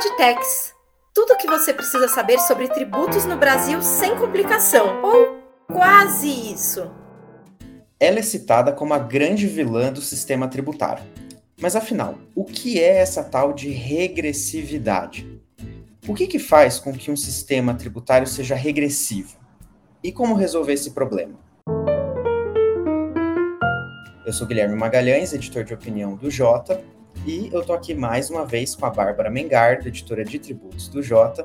Podtex. 0.00 0.74
Tudo 1.12 1.34
o 1.34 1.36
que 1.36 1.46
você 1.46 1.74
precisa 1.74 2.08
saber 2.08 2.38
sobre 2.38 2.68
tributos 2.68 3.26
no 3.26 3.36
Brasil 3.36 3.82
sem 3.82 4.16
complicação, 4.16 5.02
ou 5.02 5.42
quase 5.66 6.26
isso. 6.26 6.90
Ela 7.98 8.20
é 8.20 8.22
citada 8.22 8.72
como 8.72 8.94
a 8.94 8.98
grande 8.98 9.46
vilã 9.46 9.92
do 9.92 10.00
sistema 10.00 10.48
tributário. 10.48 11.04
Mas 11.60 11.76
afinal, 11.76 12.14
o 12.34 12.46
que 12.46 12.80
é 12.80 12.96
essa 12.96 13.22
tal 13.22 13.52
de 13.52 13.68
regressividade? 13.68 15.38
O 16.08 16.14
que, 16.14 16.26
que 16.26 16.38
faz 16.38 16.78
com 16.78 16.94
que 16.94 17.10
um 17.10 17.16
sistema 17.16 17.74
tributário 17.74 18.26
seja 18.26 18.54
regressivo? 18.54 19.36
E 20.02 20.10
como 20.10 20.34
resolver 20.34 20.72
esse 20.72 20.92
problema? 20.92 21.38
Eu 24.24 24.32
sou 24.32 24.46
Guilherme 24.46 24.76
Magalhães, 24.76 25.34
editor 25.34 25.62
de 25.62 25.74
opinião 25.74 26.16
do 26.16 26.30
Jota, 26.30 26.82
e 27.26 27.50
eu 27.52 27.64
tô 27.64 27.72
aqui 27.72 27.94
mais 27.94 28.30
uma 28.30 28.46
vez 28.46 28.74
com 28.74 28.86
a 28.86 28.90
Bárbara 28.90 29.30
Mengardo, 29.30 29.88
editora 29.88 30.24
de 30.24 30.38
tributos 30.38 30.88
do 30.88 31.02
Jota, 31.02 31.44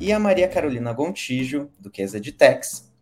e 0.00 0.12
a 0.12 0.18
Maria 0.18 0.48
Carolina 0.48 0.92
Gontijo, 0.92 1.70
do 1.78 1.90
Queza 1.90 2.20
de 2.20 2.32
Tex, 2.32 2.92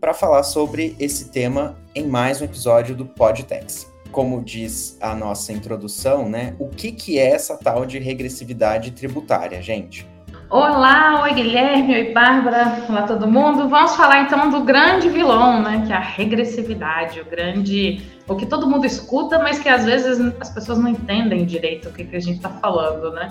para 0.00 0.12
falar 0.12 0.42
sobre 0.42 0.94
esse 0.98 1.30
tema 1.30 1.76
em 1.94 2.06
mais 2.06 2.40
um 2.40 2.44
episódio 2.44 2.94
do 2.94 3.06
Podtex. 3.06 3.90
Como 4.10 4.42
diz 4.42 4.98
a 5.00 5.14
nossa 5.14 5.52
introdução, 5.52 6.28
né? 6.28 6.54
O 6.58 6.68
que, 6.68 6.92
que 6.92 7.18
é 7.18 7.30
essa 7.30 7.56
tal 7.56 7.86
de 7.86 7.98
regressividade 7.98 8.90
tributária, 8.90 9.62
gente? 9.62 10.06
Olá, 10.50 11.22
oi 11.22 11.32
Guilherme, 11.32 11.94
oi 11.94 12.12
Bárbara, 12.12 12.84
olá 12.88 13.04
todo 13.04 13.30
mundo. 13.30 13.68
Vamos 13.68 13.94
falar 13.94 14.22
então 14.22 14.50
do 14.50 14.64
grande 14.64 15.08
vilão, 15.08 15.62
né? 15.62 15.84
Que 15.86 15.92
é 15.92 15.96
a 15.96 16.00
regressividade, 16.00 17.20
o 17.20 17.24
grande 17.24 18.02
o 18.30 18.36
que 18.36 18.46
todo 18.46 18.66
mundo 18.68 18.86
escuta, 18.86 19.40
mas 19.40 19.58
que 19.58 19.68
às 19.68 19.84
vezes 19.84 20.20
as 20.40 20.48
pessoas 20.50 20.78
não 20.78 20.88
entendem 20.88 21.44
direito 21.44 21.88
o 21.88 21.92
que, 21.92 22.04
que 22.04 22.14
a 22.14 22.20
gente 22.20 22.36
está 22.36 22.48
falando, 22.48 23.10
né? 23.12 23.28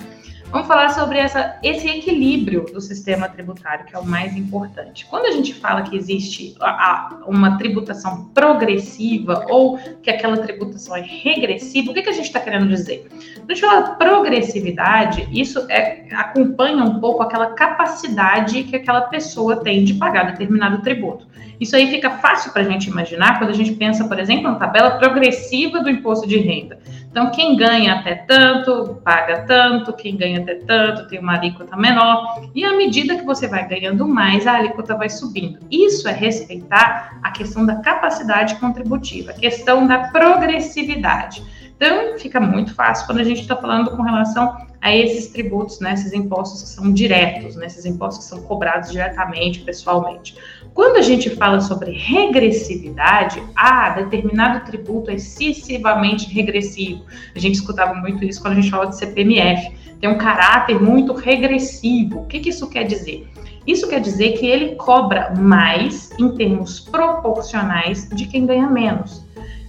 Vamos 0.51 0.67
falar 0.67 0.89
sobre 0.89 1.19
essa, 1.19 1.57
esse 1.63 1.87
equilíbrio 1.87 2.65
do 2.65 2.81
sistema 2.81 3.29
tributário, 3.29 3.85
que 3.85 3.95
é 3.95 3.99
o 3.99 4.05
mais 4.05 4.35
importante. 4.35 5.05
Quando 5.05 5.27
a 5.27 5.31
gente 5.31 5.53
fala 5.53 5.83
que 5.83 5.95
existe 5.95 6.55
a, 6.59 6.69
a, 6.69 7.19
uma 7.27 7.57
tributação 7.57 8.25
progressiva 8.33 9.45
ou 9.47 9.77
que 10.01 10.09
aquela 10.09 10.37
tributação 10.37 10.97
é 10.97 11.01
regressiva, 11.01 11.91
o 11.91 11.93
que, 11.93 12.01
que 12.01 12.09
a 12.09 12.13
gente 12.13 12.25
está 12.25 12.39
querendo 12.39 12.67
dizer? 12.67 13.07
Quando 13.35 13.51
a 13.51 13.53
gente 13.53 13.61
fala 13.61 13.95
progressividade, 13.95 15.29
isso 15.31 15.65
é, 15.69 16.07
acompanha 16.13 16.83
um 16.83 16.99
pouco 16.99 17.21
aquela 17.21 17.51
capacidade 17.51 18.63
que 18.63 18.75
aquela 18.75 19.01
pessoa 19.01 19.57
tem 19.57 19.85
de 19.85 19.93
pagar 19.93 20.31
determinado 20.31 20.81
tributo. 20.81 21.27
Isso 21.59 21.75
aí 21.75 21.89
fica 21.91 22.09
fácil 22.09 22.51
para 22.53 22.61
a 22.61 22.65
gente 22.65 22.89
imaginar 22.89 23.37
quando 23.37 23.49
a 23.49 23.53
gente 23.53 23.73
pensa, 23.73 24.07
por 24.07 24.17
exemplo, 24.17 24.43
na 24.43 24.55
tabela 24.55 24.91
progressiva 24.91 25.81
do 25.81 25.89
imposto 25.89 26.27
de 26.27 26.37
renda. 26.37 26.79
Então, 27.11 27.31
quem 27.31 27.57
ganha 27.57 27.95
até 27.95 28.15
tanto, 28.15 29.01
paga 29.03 29.41
tanto, 29.41 29.93
quem 29.93 30.15
ganha 30.15 30.39
até 30.39 30.55
tanto, 30.55 31.07
tem 31.07 31.19
uma 31.19 31.33
alíquota 31.33 31.75
menor, 31.75 32.41
e 32.53 32.63
à 32.63 32.77
medida 32.77 33.17
que 33.17 33.25
você 33.25 33.47
vai 33.47 33.67
ganhando 33.67 34.07
mais, 34.07 34.47
a 34.47 34.53
alíquota 34.53 34.95
vai 34.95 35.09
subindo. 35.09 35.59
Isso 35.69 36.07
é 36.07 36.13
respeitar 36.13 37.19
a 37.21 37.31
questão 37.31 37.65
da 37.65 37.77
capacidade 37.77 38.55
contributiva, 38.55 39.31
a 39.31 39.33
questão 39.33 39.87
da 39.87 40.09
progressividade. 40.09 41.43
Então, 41.75 42.19
fica 42.19 42.39
muito 42.39 42.75
fácil 42.75 43.05
quando 43.05 43.19
a 43.19 43.23
gente 43.23 43.41
está 43.41 43.55
falando 43.55 43.91
com 43.91 44.01
relação 44.01 44.67
a 44.81 44.95
esses 44.95 45.27
tributos, 45.27 45.79
né, 45.79 45.93
esses 45.93 46.13
impostos 46.13 46.63
que 46.63 46.69
são 46.69 46.91
diretos, 46.91 47.55
né, 47.55 47.65
esses 47.65 47.85
impostos 47.85 48.25
que 48.25 48.29
são 48.29 48.41
cobrados 48.43 48.91
diretamente, 48.91 49.59
pessoalmente. 49.61 50.35
Quando 50.79 50.95
a 50.95 51.01
gente 51.01 51.29
fala 51.31 51.59
sobre 51.59 51.91
regressividade, 51.91 53.43
ah, 53.53 53.89
determinado 53.89 54.65
tributo 54.65 55.11
é 55.11 55.15
excessivamente 55.15 56.33
regressivo. 56.33 57.03
A 57.35 57.37
gente 57.37 57.55
escutava 57.55 57.95
muito 57.95 58.23
isso 58.23 58.41
quando 58.41 58.53
a 58.53 58.61
gente 58.61 58.71
fala 58.71 58.85
de 58.85 58.95
CPMF. 58.95 59.75
Tem 59.99 60.09
um 60.09 60.17
caráter 60.17 60.81
muito 60.81 61.11
regressivo. 61.11 62.21
O 62.21 62.27
que, 62.27 62.39
que 62.39 62.47
isso 62.47 62.69
quer 62.69 62.85
dizer? 62.85 63.27
Isso 63.67 63.89
quer 63.89 63.99
dizer 63.99 64.37
que 64.37 64.45
ele 64.45 64.75
cobra 64.75 65.33
mais 65.37 66.17
em 66.17 66.33
termos 66.33 66.79
proporcionais 66.79 68.07
de 68.07 68.25
quem 68.25 68.45
ganha 68.45 68.69
menos. 68.69 69.21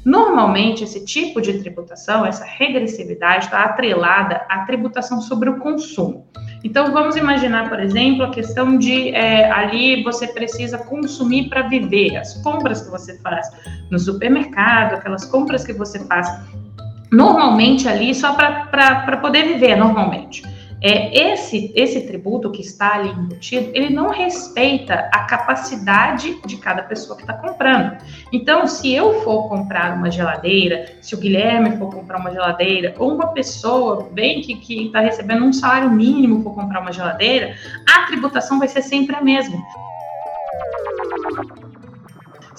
Normalmente, 0.04 0.84
esse 0.84 1.04
tipo 1.04 1.40
de 1.40 1.58
tributação, 1.58 2.24
essa 2.24 2.44
regressividade, 2.44 3.46
está 3.46 3.64
atrelada 3.64 4.46
à 4.48 4.60
tributação 4.60 5.20
sobre 5.20 5.50
o 5.50 5.58
consumo. 5.58 6.28
Então, 6.62 6.92
vamos 6.92 7.16
imaginar, 7.16 7.68
por 7.68 7.80
exemplo, 7.80 8.24
a 8.24 8.30
questão 8.30 8.76
de 8.76 9.10
é, 9.10 9.50
ali 9.50 10.02
você 10.02 10.26
precisa 10.26 10.76
consumir 10.76 11.48
para 11.48 11.62
viver, 11.62 12.16
as 12.16 12.34
compras 12.42 12.82
que 12.82 12.90
você 12.90 13.18
faz 13.20 13.50
no 13.90 13.98
supermercado, 13.98 14.94
aquelas 14.94 15.24
compras 15.24 15.64
que 15.64 15.72
você 15.72 16.04
faz 16.06 16.28
normalmente 17.10 17.88
ali 17.88 18.14
só 18.14 18.34
para 18.34 19.16
poder 19.16 19.44
viver, 19.44 19.76
normalmente 19.76 20.42
é, 20.82 21.32
esse, 21.32 21.72
esse 21.74 22.06
tributo 22.06 22.50
que 22.50 22.62
está 22.62 22.94
ali 22.94 23.10
embutido, 23.10 23.70
ele 23.74 23.90
não 23.90 24.08
respeita 24.08 25.08
a 25.12 25.24
capacidade 25.24 26.40
de 26.46 26.56
cada 26.56 26.82
pessoa 26.82 27.16
que 27.16 27.22
está 27.22 27.34
comprando. 27.34 27.98
Então, 28.32 28.66
se 28.66 28.92
eu 28.92 29.22
for 29.22 29.48
comprar 29.48 29.94
uma 29.94 30.10
geladeira, 30.10 30.94
se 31.00 31.14
o 31.14 31.18
Guilherme 31.18 31.76
for 31.76 31.94
comprar 31.94 32.18
uma 32.18 32.30
geladeira, 32.30 32.94
ou 32.98 33.14
uma 33.14 33.28
pessoa 33.28 34.08
bem 34.12 34.40
que 34.40 34.86
está 34.86 35.00
recebendo 35.00 35.44
um 35.44 35.52
salário 35.52 35.90
mínimo 35.90 36.42
for 36.42 36.54
comprar 36.54 36.80
uma 36.80 36.92
geladeira, 36.92 37.54
a 37.88 38.06
tributação 38.06 38.58
vai 38.58 38.68
ser 38.68 38.82
sempre 38.82 39.14
a 39.16 39.20
mesma 39.20 39.58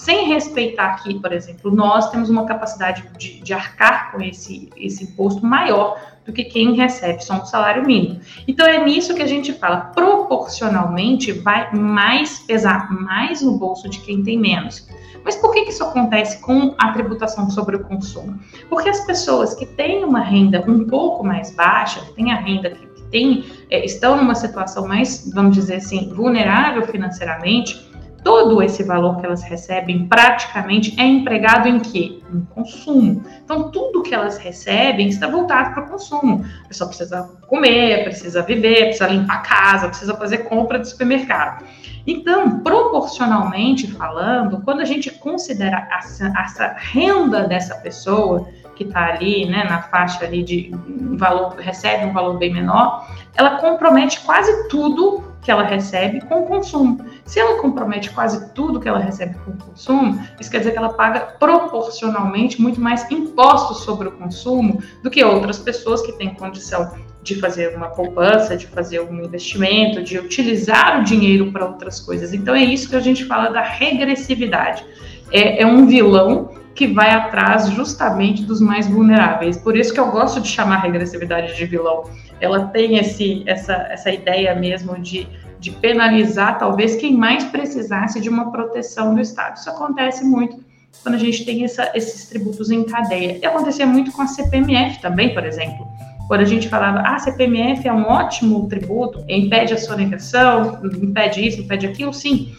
sem 0.01 0.27
respeitar 0.27 0.93
aqui, 0.93 1.19
por 1.19 1.31
exemplo, 1.31 1.69
nós 1.69 2.09
temos 2.09 2.27
uma 2.27 2.45
capacidade 2.45 3.07
de, 3.19 3.39
de, 3.39 3.53
arcar 3.53 4.11
com 4.11 4.19
esse, 4.19 4.67
esse 4.75 5.03
imposto 5.03 5.45
maior 5.45 5.95
do 6.25 6.33
que 6.33 6.43
quem 6.43 6.73
recebe 6.73 7.23
só 7.23 7.35
um 7.35 7.45
salário 7.45 7.85
mínimo. 7.85 8.19
Então 8.47 8.65
é 8.65 8.83
nisso 8.83 9.13
que 9.13 9.21
a 9.21 9.27
gente 9.27 9.53
fala, 9.53 9.91
proporcionalmente 9.93 11.31
vai 11.31 11.71
mais 11.75 12.39
pesar 12.39 12.91
mais 12.91 13.43
no 13.43 13.59
bolso 13.59 13.87
de 13.87 13.99
quem 13.99 14.23
tem 14.23 14.39
menos. 14.39 14.89
Mas 15.23 15.35
por 15.35 15.53
que, 15.53 15.65
que 15.65 15.69
isso 15.69 15.83
acontece 15.83 16.41
com 16.41 16.73
a 16.79 16.91
tributação 16.93 17.47
sobre 17.51 17.75
o 17.75 17.83
consumo? 17.83 18.39
Porque 18.71 18.89
as 18.89 19.01
pessoas 19.01 19.53
que 19.53 19.67
têm 19.67 20.03
uma 20.03 20.21
renda 20.21 20.63
um 20.67 20.87
pouco 20.87 21.23
mais 21.23 21.51
baixa, 21.51 21.99
que 22.01 22.13
têm 22.13 22.31
a 22.31 22.37
renda 22.37 22.71
que, 22.71 22.87
que 22.87 23.03
tem, 23.11 23.45
é, 23.69 23.85
estão 23.85 24.17
numa 24.17 24.33
situação 24.33 24.87
mais, 24.87 25.31
vamos 25.31 25.53
dizer 25.53 25.75
assim, 25.75 26.11
vulnerável 26.11 26.87
financeiramente, 26.87 27.90
todo 28.23 28.61
esse 28.61 28.83
valor 28.83 29.19
que 29.19 29.25
elas 29.25 29.43
recebem 29.43 30.07
praticamente 30.07 30.99
é 30.99 31.03
empregado 31.03 31.67
em 31.67 31.79
quê? 31.79 32.19
Em 32.31 32.41
consumo. 32.41 33.23
Então, 33.43 33.71
tudo 33.71 34.03
que 34.03 34.13
elas 34.13 34.37
recebem 34.37 35.07
está 35.07 35.27
voltado 35.27 35.73
para 35.73 35.83
o 35.83 35.89
consumo. 35.89 36.45
A 36.65 36.67
pessoa 36.67 36.87
precisa 36.87 37.29
comer, 37.47 38.03
precisa 38.03 38.41
viver, 38.43 38.85
precisa 38.85 39.07
limpar 39.07 39.35
a 39.35 39.39
casa, 39.39 39.87
precisa 39.87 40.15
fazer 40.15 40.39
compra 40.39 40.79
de 40.79 40.89
supermercado. 40.89 41.65
Então, 42.05 42.59
proporcionalmente 42.59 43.91
falando, 43.91 44.61
quando 44.61 44.81
a 44.81 44.85
gente 44.85 45.11
considera 45.11 45.87
essa, 45.91 46.33
essa 46.37 46.75
renda 46.77 47.47
dessa 47.47 47.75
pessoa 47.75 48.47
que 48.75 48.83
está 48.83 49.13
ali, 49.13 49.45
né, 49.45 49.63
na 49.63 49.83
faixa 49.83 50.25
ali 50.25 50.43
de 50.43 50.71
valor, 51.17 51.55
recebe 51.57 52.05
um 52.05 52.13
valor 52.13 52.37
bem 52.37 52.51
menor, 52.51 53.07
ela 53.35 53.57
compromete 53.57 54.21
quase 54.21 54.67
tudo 54.67 55.30
que 55.41 55.49
ela 55.49 55.63
recebe 55.63 56.21
com 56.21 56.43
o 56.43 56.45
consumo. 56.45 57.03
Se 57.25 57.39
ela 57.39 57.59
compromete 57.59 58.11
quase 58.11 58.53
tudo 58.53 58.79
que 58.79 58.87
ela 58.87 58.99
recebe 58.99 59.35
com 59.43 59.51
o 59.51 59.57
consumo, 59.57 60.21
isso 60.39 60.49
quer 60.49 60.59
dizer 60.59 60.71
que 60.71 60.77
ela 60.77 60.93
paga 60.93 61.19
proporcionalmente 61.39 62.61
muito 62.61 62.79
mais 62.79 63.09
impostos 63.09 63.83
sobre 63.83 64.07
o 64.07 64.11
consumo 64.11 64.81
do 65.01 65.09
que 65.09 65.23
outras 65.23 65.57
pessoas 65.57 66.01
que 66.01 66.11
têm 66.13 66.33
condição 66.33 66.91
de 67.23 67.35
fazer 67.39 67.75
uma 67.75 67.89
poupança, 67.89 68.57
de 68.57 68.67
fazer 68.67 68.99
um 69.01 69.23
investimento, 69.23 70.03
de 70.03 70.17
utilizar 70.17 70.99
o 70.99 71.03
dinheiro 71.03 71.51
para 71.51 71.65
outras 71.65 71.99
coisas. 71.99 72.33
Então 72.33 72.55
é 72.55 72.63
isso 72.63 72.89
que 72.89 72.95
a 72.95 72.99
gente 72.99 73.25
fala 73.25 73.49
da 73.49 73.61
regressividade. 73.61 74.85
É, 75.31 75.61
é 75.61 75.65
um 75.65 75.85
vilão 75.85 76.51
que 76.73 76.87
vai 76.87 77.11
atrás 77.11 77.69
justamente 77.69 78.43
dos 78.43 78.61
mais 78.61 78.87
vulneráveis. 78.87 79.57
Por 79.57 79.77
isso 79.77 79.93
que 79.93 79.99
eu 79.99 80.09
gosto 80.09 80.41
de 80.41 80.47
chamar 80.47 80.77
regressividade 80.77 81.55
de 81.55 81.65
vilão. 81.65 82.05
Ela 82.41 82.67
tem 82.67 82.97
esse, 82.97 83.43
essa, 83.45 83.73
essa 83.89 84.11
ideia 84.11 84.53
mesmo 84.55 84.99
de, 84.99 85.27
de 85.59 85.71
penalizar 85.71 86.57
talvez 86.57 86.95
quem 86.95 87.15
mais 87.15 87.43
precisasse 87.45 88.19
de 88.19 88.27
uma 88.27 88.51
proteção 88.51 89.13
do 89.13 89.21
Estado. 89.21 89.57
Isso 89.57 89.69
acontece 89.69 90.23
muito 90.23 90.63
quando 91.03 91.15
a 91.15 91.19
gente 91.19 91.45
tem 91.45 91.63
essa, 91.63 91.91
esses 91.93 92.27
tributos 92.27 92.69
em 92.69 92.83
cadeia. 92.83 93.37
E 93.41 93.45
acontecia 93.45 93.85
muito 93.85 94.11
com 94.11 94.21
a 94.21 94.27
CPMF 94.27 95.01
também, 95.01 95.33
por 95.33 95.45
exemplo. 95.45 95.87
Quando 96.27 96.41
a 96.41 96.45
gente 96.45 96.67
falava, 96.67 96.99
ah, 97.05 97.19
CPMF 97.19 97.87
é 97.87 97.93
um 97.93 98.03
ótimo 98.03 98.67
tributo, 98.67 99.23
impede 99.27 99.73
a 99.73 99.77
sonegação, 99.77 100.79
impede 101.01 101.47
isso, 101.47 101.61
impede 101.61 101.87
aquilo, 101.87 102.13
sim 102.13 102.53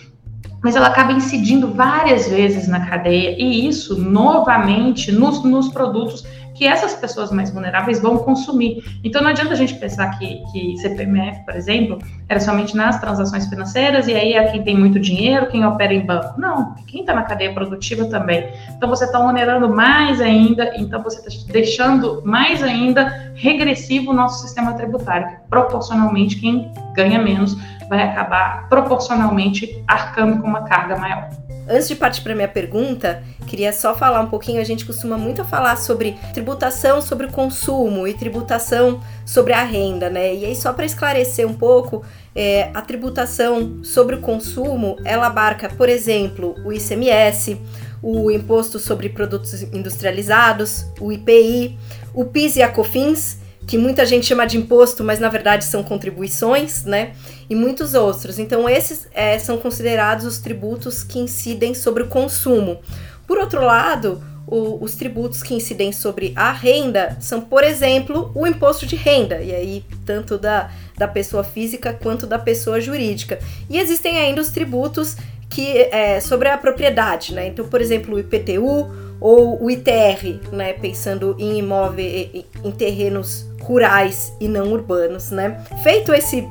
mas 0.62 0.76
ela 0.76 0.86
acaba 0.86 1.12
incidindo 1.12 1.72
várias 1.72 2.28
vezes 2.28 2.68
na 2.68 2.86
cadeia 2.86 3.34
e 3.36 3.66
isso 3.66 4.00
novamente 4.00 5.10
nos, 5.10 5.42
nos 5.42 5.68
produtos 5.68 6.24
que 6.62 6.66
essas 6.68 6.94
pessoas 6.94 7.32
mais 7.32 7.50
vulneráveis 7.50 7.98
vão 7.98 8.18
consumir. 8.18 8.84
Então 9.02 9.20
não 9.20 9.30
adianta 9.30 9.52
a 9.52 9.56
gente 9.56 9.74
pensar 9.74 10.16
que, 10.16 10.44
que 10.52 10.76
CPMF, 10.76 11.44
por 11.44 11.56
exemplo, 11.56 11.98
era 12.28 12.38
somente 12.38 12.76
nas 12.76 13.00
transações 13.00 13.48
financeiras 13.48 14.06
e 14.06 14.14
aí 14.14 14.34
é 14.34 14.44
quem 14.44 14.62
tem 14.62 14.78
muito 14.78 15.00
dinheiro, 15.00 15.48
quem 15.48 15.66
opera 15.66 15.92
em 15.92 16.06
banco. 16.06 16.40
Não, 16.40 16.76
quem 16.86 17.00
está 17.00 17.14
na 17.14 17.24
cadeia 17.24 17.52
produtiva 17.52 18.04
também. 18.04 18.48
Então 18.76 18.88
você 18.88 19.06
está 19.06 19.18
onerando 19.18 19.68
mais 19.68 20.20
ainda, 20.20 20.72
então 20.76 21.02
você 21.02 21.26
está 21.26 21.52
deixando 21.52 22.22
mais 22.24 22.62
ainda 22.62 23.32
regressivo 23.34 24.12
o 24.12 24.14
nosso 24.14 24.42
sistema 24.42 24.74
tributário. 24.74 25.38
Proporcionalmente, 25.50 26.36
quem 26.36 26.70
ganha 26.94 27.20
menos 27.20 27.56
vai 27.92 28.02
acabar 28.02 28.70
proporcionalmente 28.70 29.84
arcando 29.86 30.40
com 30.40 30.48
uma 30.48 30.62
carga 30.62 30.96
maior. 30.96 31.28
Antes 31.68 31.88
de 31.88 31.94
partir 31.94 32.22
para 32.22 32.34
minha 32.34 32.48
pergunta, 32.48 33.22
queria 33.46 33.70
só 33.70 33.94
falar 33.94 34.20
um 34.20 34.28
pouquinho. 34.28 34.62
A 34.62 34.64
gente 34.64 34.86
costuma 34.86 35.18
muito 35.18 35.44
falar 35.44 35.76
sobre 35.76 36.16
tributação 36.32 37.02
sobre 37.02 37.26
o 37.26 37.30
consumo 37.30 38.08
e 38.08 38.14
tributação 38.14 39.00
sobre 39.26 39.52
a 39.52 39.62
renda, 39.62 40.08
né? 40.08 40.34
E 40.34 40.46
aí, 40.46 40.56
só 40.56 40.72
para 40.72 40.86
esclarecer 40.86 41.46
um 41.46 41.52
pouco, 41.52 42.02
é, 42.34 42.70
a 42.72 42.80
tributação 42.80 43.84
sobre 43.84 44.16
o 44.16 44.20
consumo 44.20 44.96
ela 45.04 45.26
abarca, 45.26 45.68
por 45.68 45.88
exemplo, 45.88 46.56
o 46.64 46.72
ICMS, 46.72 47.60
o 48.02 48.30
Imposto 48.30 48.78
sobre 48.78 49.10
Produtos 49.10 49.62
Industrializados, 49.62 50.86
o 50.98 51.12
IPI, 51.12 51.78
o 52.14 52.24
PIS 52.24 52.56
e 52.56 52.62
a 52.62 52.70
COFINS 52.70 53.41
que 53.66 53.78
muita 53.78 54.04
gente 54.04 54.26
chama 54.26 54.46
de 54.46 54.58
imposto, 54.58 55.04
mas 55.04 55.18
na 55.18 55.28
verdade 55.28 55.64
são 55.64 55.82
contribuições, 55.82 56.84
né? 56.84 57.12
E 57.48 57.54
muitos 57.54 57.94
outros. 57.94 58.38
Então, 58.38 58.68
esses 58.68 59.06
é, 59.12 59.38
são 59.38 59.58
considerados 59.58 60.24
os 60.24 60.38
tributos 60.38 61.04
que 61.04 61.18
incidem 61.18 61.74
sobre 61.74 62.02
o 62.02 62.08
consumo. 62.08 62.80
Por 63.26 63.38
outro 63.38 63.64
lado, 63.64 64.22
o, 64.46 64.82
os 64.82 64.94
tributos 64.94 65.42
que 65.42 65.54
incidem 65.54 65.92
sobre 65.92 66.32
a 66.34 66.52
renda 66.52 67.16
são, 67.20 67.40
por 67.40 67.62
exemplo, 67.62 68.30
o 68.34 68.46
imposto 68.46 68.84
de 68.84 68.96
renda, 68.96 69.40
e 69.40 69.54
aí 69.54 69.84
tanto 70.04 70.36
da, 70.36 70.70
da 70.98 71.06
pessoa 71.06 71.44
física 71.44 71.92
quanto 71.92 72.26
da 72.26 72.38
pessoa 72.38 72.80
jurídica. 72.80 73.38
E 73.70 73.78
existem 73.78 74.18
ainda 74.18 74.40
os 74.40 74.48
tributos 74.48 75.16
que 75.48 75.78
é, 75.90 76.18
sobre 76.20 76.48
a 76.48 76.58
propriedade, 76.58 77.34
né? 77.34 77.46
Então, 77.46 77.66
por 77.68 77.80
exemplo, 77.80 78.16
o 78.16 78.18
IPTU 78.18 79.11
ou 79.22 79.62
o 79.62 79.70
ITR, 79.70 80.40
né? 80.50 80.72
Pensando 80.72 81.36
em 81.38 81.58
imóveis, 81.58 82.44
em 82.64 82.70
terrenos 82.72 83.46
rurais 83.60 84.32
e 84.40 84.48
não 84.48 84.72
urbanos, 84.72 85.30
né? 85.30 85.64
Feito 85.84 86.12
esse 86.12 86.46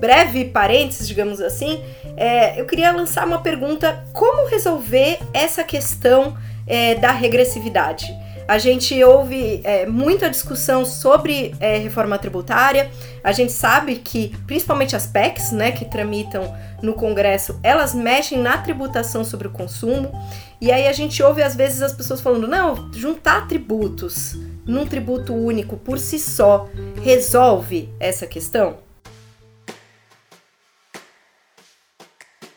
breve 0.00 0.44
parênteses, 0.44 1.08
digamos 1.08 1.40
assim, 1.40 1.82
é, 2.16 2.60
eu 2.60 2.64
queria 2.64 2.92
lançar 2.92 3.26
uma 3.26 3.38
pergunta: 3.38 4.04
como 4.12 4.48
resolver 4.48 5.18
essa 5.34 5.64
questão 5.64 6.36
é, 6.66 6.94
da 6.94 7.10
regressividade? 7.10 8.14
A 8.48 8.58
gente 8.58 9.02
ouve 9.02 9.60
é, 9.64 9.86
muita 9.86 10.30
discussão 10.30 10.84
sobre 10.84 11.54
é, 11.58 11.78
reforma 11.78 12.16
tributária. 12.16 12.90
A 13.24 13.32
gente 13.32 13.52
sabe 13.52 13.96
que, 13.96 14.36
principalmente 14.46 14.94
as 14.94 15.06
PECs, 15.06 15.50
né, 15.50 15.72
que 15.72 15.84
tramitam 15.84 16.54
no 16.80 16.94
Congresso, 16.94 17.58
elas 17.62 17.92
mexem 17.92 18.38
na 18.38 18.58
tributação 18.58 19.24
sobre 19.24 19.48
o 19.48 19.50
consumo. 19.50 20.12
E 20.60 20.70
aí 20.70 20.86
a 20.86 20.92
gente 20.92 21.22
ouve 21.22 21.42
às 21.42 21.56
vezes 21.56 21.82
as 21.82 21.92
pessoas 21.92 22.20
falando: 22.20 22.46
não, 22.46 22.92
juntar 22.92 23.48
tributos 23.48 24.36
num 24.64 24.86
tributo 24.86 25.34
único 25.34 25.76
por 25.76 25.98
si 25.98 26.18
só 26.18 26.68
resolve 27.02 27.88
essa 27.98 28.26
questão? 28.26 28.85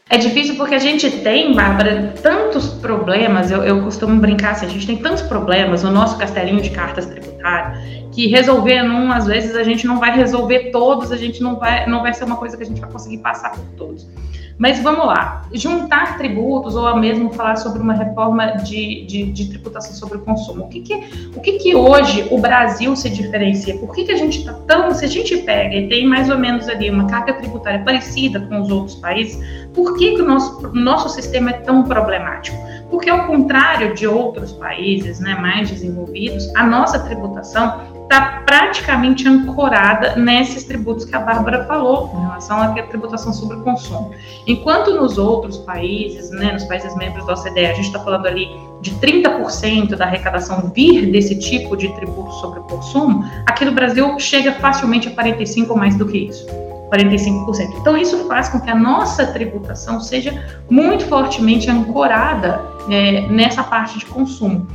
É 0.09 0.17
difícil 0.17 0.55
porque 0.55 0.73
a 0.73 0.79
gente 0.79 1.09
tem, 1.21 1.53
Bárbara, 1.53 2.13
tantos 2.21 2.69
problemas. 2.69 3.51
Eu, 3.51 3.63
eu 3.63 3.83
costumo 3.83 4.19
brincar 4.19 4.51
assim: 4.51 4.65
a 4.65 4.69
gente 4.69 4.87
tem 4.87 4.97
tantos 4.97 5.21
problemas 5.21 5.83
no 5.83 5.91
nosso 5.91 6.17
castelinho 6.17 6.61
de 6.61 6.71
cartas 6.71 7.05
tributárias 7.05 7.77
que 8.19 8.27
resolver 8.27 8.83
num, 8.83 9.13
às 9.13 9.27
vezes, 9.27 9.55
a 9.55 9.63
gente 9.63 9.87
não 9.87 9.97
vai 9.97 10.13
resolver 10.13 10.71
todos, 10.71 11.09
a 11.09 11.15
gente 11.15 11.41
não 11.41 11.55
vai, 11.55 11.87
não 11.87 12.01
vai 12.01 12.13
ser 12.13 12.25
uma 12.25 12.35
coisa 12.35 12.57
que 12.57 12.63
a 12.63 12.65
gente 12.65 12.81
vai 12.81 12.91
conseguir 12.91 13.19
passar 13.19 13.51
por 13.51 13.63
todos. 13.77 14.05
Mas 14.57 14.77
vamos 14.81 15.05
lá, 15.05 15.43
juntar 15.53 16.17
tributos 16.17 16.75
ou 16.75 16.97
mesmo 16.97 17.31
falar 17.31 17.55
sobre 17.55 17.81
uma 17.81 17.93
reforma 17.93 18.57
de, 18.57 19.05
de, 19.05 19.31
de 19.31 19.47
tributação 19.47 19.93
sobre 19.93 20.17
o 20.17 20.19
consumo. 20.19 20.65
O 20.65 20.67
que 20.67 20.81
que, 20.81 20.95
o 21.33 21.39
que 21.39 21.53
que 21.59 21.73
hoje 21.73 22.27
o 22.29 22.37
Brasil 22.39 22.93
se 22.93 23.09
diferencia? 23.09 23.77
Por 23.77 23.95
que, 23.95 24.03
que 24.03 24.11
a 24.11 24.17
gente 24.17 24.39
está 24.39 24.51
tão. 24.67 24.93
Se 24.93 25.05
a 25.05 25.07
gente 25.07 25.37
pega 25.37 25.77
e 25.77 25.87
tem 25.87 26.05
mais 26.05 26.29
ou 26.29 26.37
menos 26.37 26.67
ali 26.67 26.89
uma 26.89 27.07
carga 27.07 27.35
tributária 27.35 27.79
parecida 27.85 28.41
com 28.41 28.59
os 28.59 28.69
outros 28.69 28.95
países, 28.95 29.41
por 29.73 29.97
que, 29.97 30.15
que 30.15 30.21
o 30.21 30.25
nosso, 30.25 30.69
nosso 30.73 31.07
sistema 31.07 31.51
é 31.51 31.53
tão 31.53 31.83
problemático? 31.83 32.57
Porque, 32.89 33.09
ao 33.09 33.27
contrário 33.27 33.93
de 33.93 34.05
outros 34.07 34.51
países 34.51 35.21
né, 35.21 35.35
mais 35.35 35.69
desenvolvidos, 35.69 36.53
a 36.53 36.65
nossa 36.65 36.99
tributação 36.99 37.98
está 38.09 38.41
praticamente 38.43 39.27
ancorada 39.27 40.15
nesses 40.15 40.63
tributos 40.63 41.05
que 41.05 41.15
a 41.15 41.19
Bárbara 41.19 41.65
falou, 41.65 42.11
em 42.15 42.21
relação 42.21 42.59
à 42.59 42.69
tributação 42.81 43.31
sobre 43.31 43.57
o 43.57 43.61
consumo. 43.61 44.11
Enquanto 44.47 44.95
nos 44.95 45.19
outros 45.19 45.59
países, 45.59 46.31
né, 46.31 46.51
nos 46.51 46.63
países 46.63 46.95
membros 46.95 47.27
da 47.27 47.33
OCDE, 47.33 47.67
a 47.67 47.73
gente 47.75 47.85
está 47.85 47.99
falando 47.99 48.25
ali 48.25 48.49
de 48.81 48.95
30% 48.95 49.95
da 49.95 50.05
arrecadação 50.05 50.71
vir 50.73 51.11
desse 51.11 51.37
tipo 51.37 51.77
de 51.77 51.87
tributo 51.89 52.31
sobre 52.33 52.59
o 52.61 52.63
consumo, 52.63 53.23
aqui 53.45 53.63
no 53.63 53.73
Brasil 53.73 54.19
chega 54.19 54.53
facilmente 54.53 55.07
a 55.07 55.11
45% 55.11 55.69
ou 55.69 55.77
mais 55.77 55.95
do 55.95 56.07
que 56.07 56.17
isso. 56.17 56.47
45%. 56.91 57.75
Então, 57.79 57.95
isso 57.95 58.27
faz 58.27 58.49
com 58.49 58.59
que 58.59 58.71
a 58.71 58.75
nossa 58.75 59.27
tributação 59.27 60.01
seja 60.01 60.43
muito 60.67 61.05
fortemente 61.05 61.69
ancorada 61.69 62.59
é, 62.89 63.27
nessa 63.27 63.61
parte 63.61 63.99
de 63.99 64.07
consumo. 64.07 64.65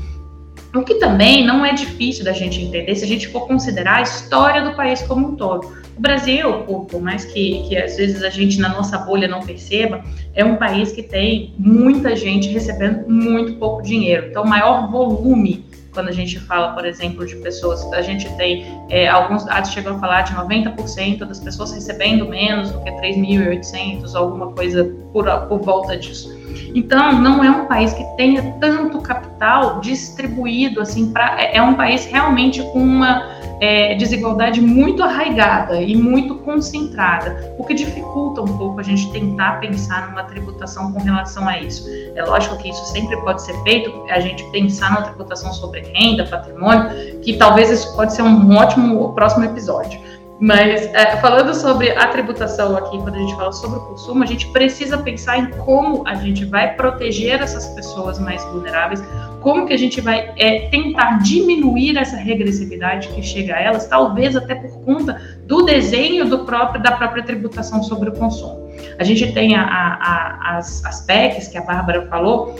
O 0.74 0.82
que 0.82 0.96
também 0.96 1.46
não 1.46 1.64
é 1.64 1.72
difícil 1.72 2.24
da 2.24 2.32
gente 2.32 2.60
entender 2.60 2.96
se 2.96 3.04
a 3.04 3.06
gente 3.06 3.28
for 3.28 3.46
considerar 3.46 3.98
a 3.98 4.02
história 4.02 4.60
do 4.62 4.74
país 4.74 5.02
como 5.02 5.28
um 5.28 5.36
todo. 5.36 5.72
O 5.96 6.00
Brasil, 6.00 6.64
por, 6.64 6.86
por 6.86 7.00
mais 7.00 7.24
que, 7.24 7.62
que 7.68 7.76
às 7.76 7.96
vezes 7.96 8.24
a 8.24 8.28
gente 8.28 8.58
na 8.58 8.70
nossa 8.70 8.98
bolha 8.98 9.28
não 9.28 9.40
perceba, 9.40 10.02
é 10.34 10.44
um 10.44 10.56
país 10.56 10.90
que 10.90 11.02
tem 11.02 11.54
muita 11.56 12.16
gente 12.16 12.48
recebendo 12.48 13.08
muito 13.08 13.54
pouco 13.54 13.82
dinheiro. 13.82 14.26
Então, 14.30 14.42
o 14.42 14.48
maior 14.48 14.90
volume 14.90 15.64
quando 15.92 16.08
a 16.08 16.12
gente 16.12 16.40
fala, 16.40 16.72
por 16.72 16.84
exemplo, 16.84 17.24
de 17.24 17.36
pessoas, 17.36 17.80
a 17.92 18.02
gente 18.02 18.28
tem 18.36 18.66
é, 18.90 19.06
alguns 19.06 19.44
dados 19.44 19.70
chegam 19.70 19.94
a 19.94 19.98
falar 20.00 20.22
de 20.22 20.34
90% 20.34 21.18
das 21.18 21.38
pessoas 21.38 21.72
recebendo 21.72 22.28
menos 22.28 22.72
do 22.72 22.80
que 22.80 22.90
3.800, 22.90 24.12
alguma 24.14 24.50
coisa 24.50 24.84
por, 25.12 25.24
por 25.46 25.60
volta 25.60 25.96
disso. 25.96 26.33
Então, 26.74 27.20
não 27.20 27.42
é 27.42 27.50
um 27.50 27.66
país 27.66 27.92
que 27.92 28.04
tenha 28.16 28.54
tanto 28.60 29.00
capital 29.00 29.80
distribuído 29.80 30.80
assim 30.80 31.12
para 31.12 31.40
é, 31.40 31.56
é 31.56 31.62
um 31.62 31.74
país 31.74 32.06
realmente 32.06 32.62
com 32.72 32.78
uma 32.78 33.34
é, 33.60 33.94
desigualdade 33.94 34.60
muito 34.60 35.02
arraigada 35.02 35.80
e 35.80 35.96
muito 35.96 36.36
concentrada, 36.36 37.54
o 37.58 37.64
que 37.64 37.74
dificulta 37.74 38.42
um 38.42 38.58
pouco 38.58 38.80
a 38.80 38.82
gente 38.82 39.10
tentar 39.12 39.60
pensar 39.60 40.08
numa 40.08 40.24
tributação 40.24 40.92
com 40.92 41.00
relação 41.00 41.48
a 41.48 41.58
isso. 41.58 41.88
É 42.14 42.24
lógico 42.24 42.56
que 42.58 42.68
isso 42.68 42.84
sempre 42.86 43.16
pode 43.18 43.42
ser 43.42 43.54
feito, 43.62 43.92
a 44.10 44.20
gente 44.20 44.44
pensar 44.50 44.90
numa 44.90 45.02
tributação 45.02 45.52
sobre 45.52 45.80
renda, 45.80 46.26
patrimônio, 46.26 47.20
que 47.20 47.36
talvez 47.36 47.70
isso 47.70 47.94
pode 47.94 48.12
ser 48.12 48.22
um 48.22 48.56
ótimo 48.56 49.12
próximo 49.14 49.44
episódio. 49.44 50.00
Mas 50.40 50.86
é, 50.86 51.16
falando 51.18 51.54
sobre 51.54 51.90
a 51.92 52.08
tributação 52.08 52.76
aqui, 52.76 52.98
quando 52.98 53.14
a 53.14 53.18
gente 53.18 53.36
fala 53.36 53.52
sobre 53.52 53.78
o 53.78 53.82
consumo, 53.82 54.24
a 54.24 54.26
gente 54.26 54.48
precisa 54.48 54.98
pensar 54.98 55.38
em 55.38 55.50
como 55.50 56.06
a 56.06 56.14
gente 56.14 56.44
vai 56.44 56.74
proteger 56.74 57.40
essas 57.40 57.68
pessoas 57.68 58.18
mais 58.18 58.42
vulneráveis, 58.46 59.02
como 59.40 59.64
que 59.64 59.72
a 59.72 59.76
gente 59.76 60.00
vai 60.00 60.32
é, 60.36 60.68
tentar 60.70 61.22
diminuir 61.22 61.96
essa 61.96 62.16
regressividade 62.16 63.08
que 63.08 63.22
chega 63.22 63.54
a 63.54 63.60
elas, 63.60 63.86
talvez 63.86 64.34
até 64.34 64.56
por 64.56 64.84
conta 64.84 65.20
do 65.46 65.62
desenho 65.62 66.28
do 66.28 66.40
próprio, 66.40 66.82
da 66.82 66.92
própria 66.92 67.22
tributação 67.22 67.82
sobre 67.82 68.08
o 68.08 68.12
consumo. 68.12 68.68
A 68.98 69.04
gente 69.04 69.32
tem 69.32 69.54
a, 69.54 69.62
a, 69.62 69.94
a, 69.94 70.56
as, 70.56 70.84
as 70.84 71.00
PECs 71.02 71.46
que 71.46 71.58
a 71.58 71.62
Bárbara 71.62 72.08
falou, 72.08 72.56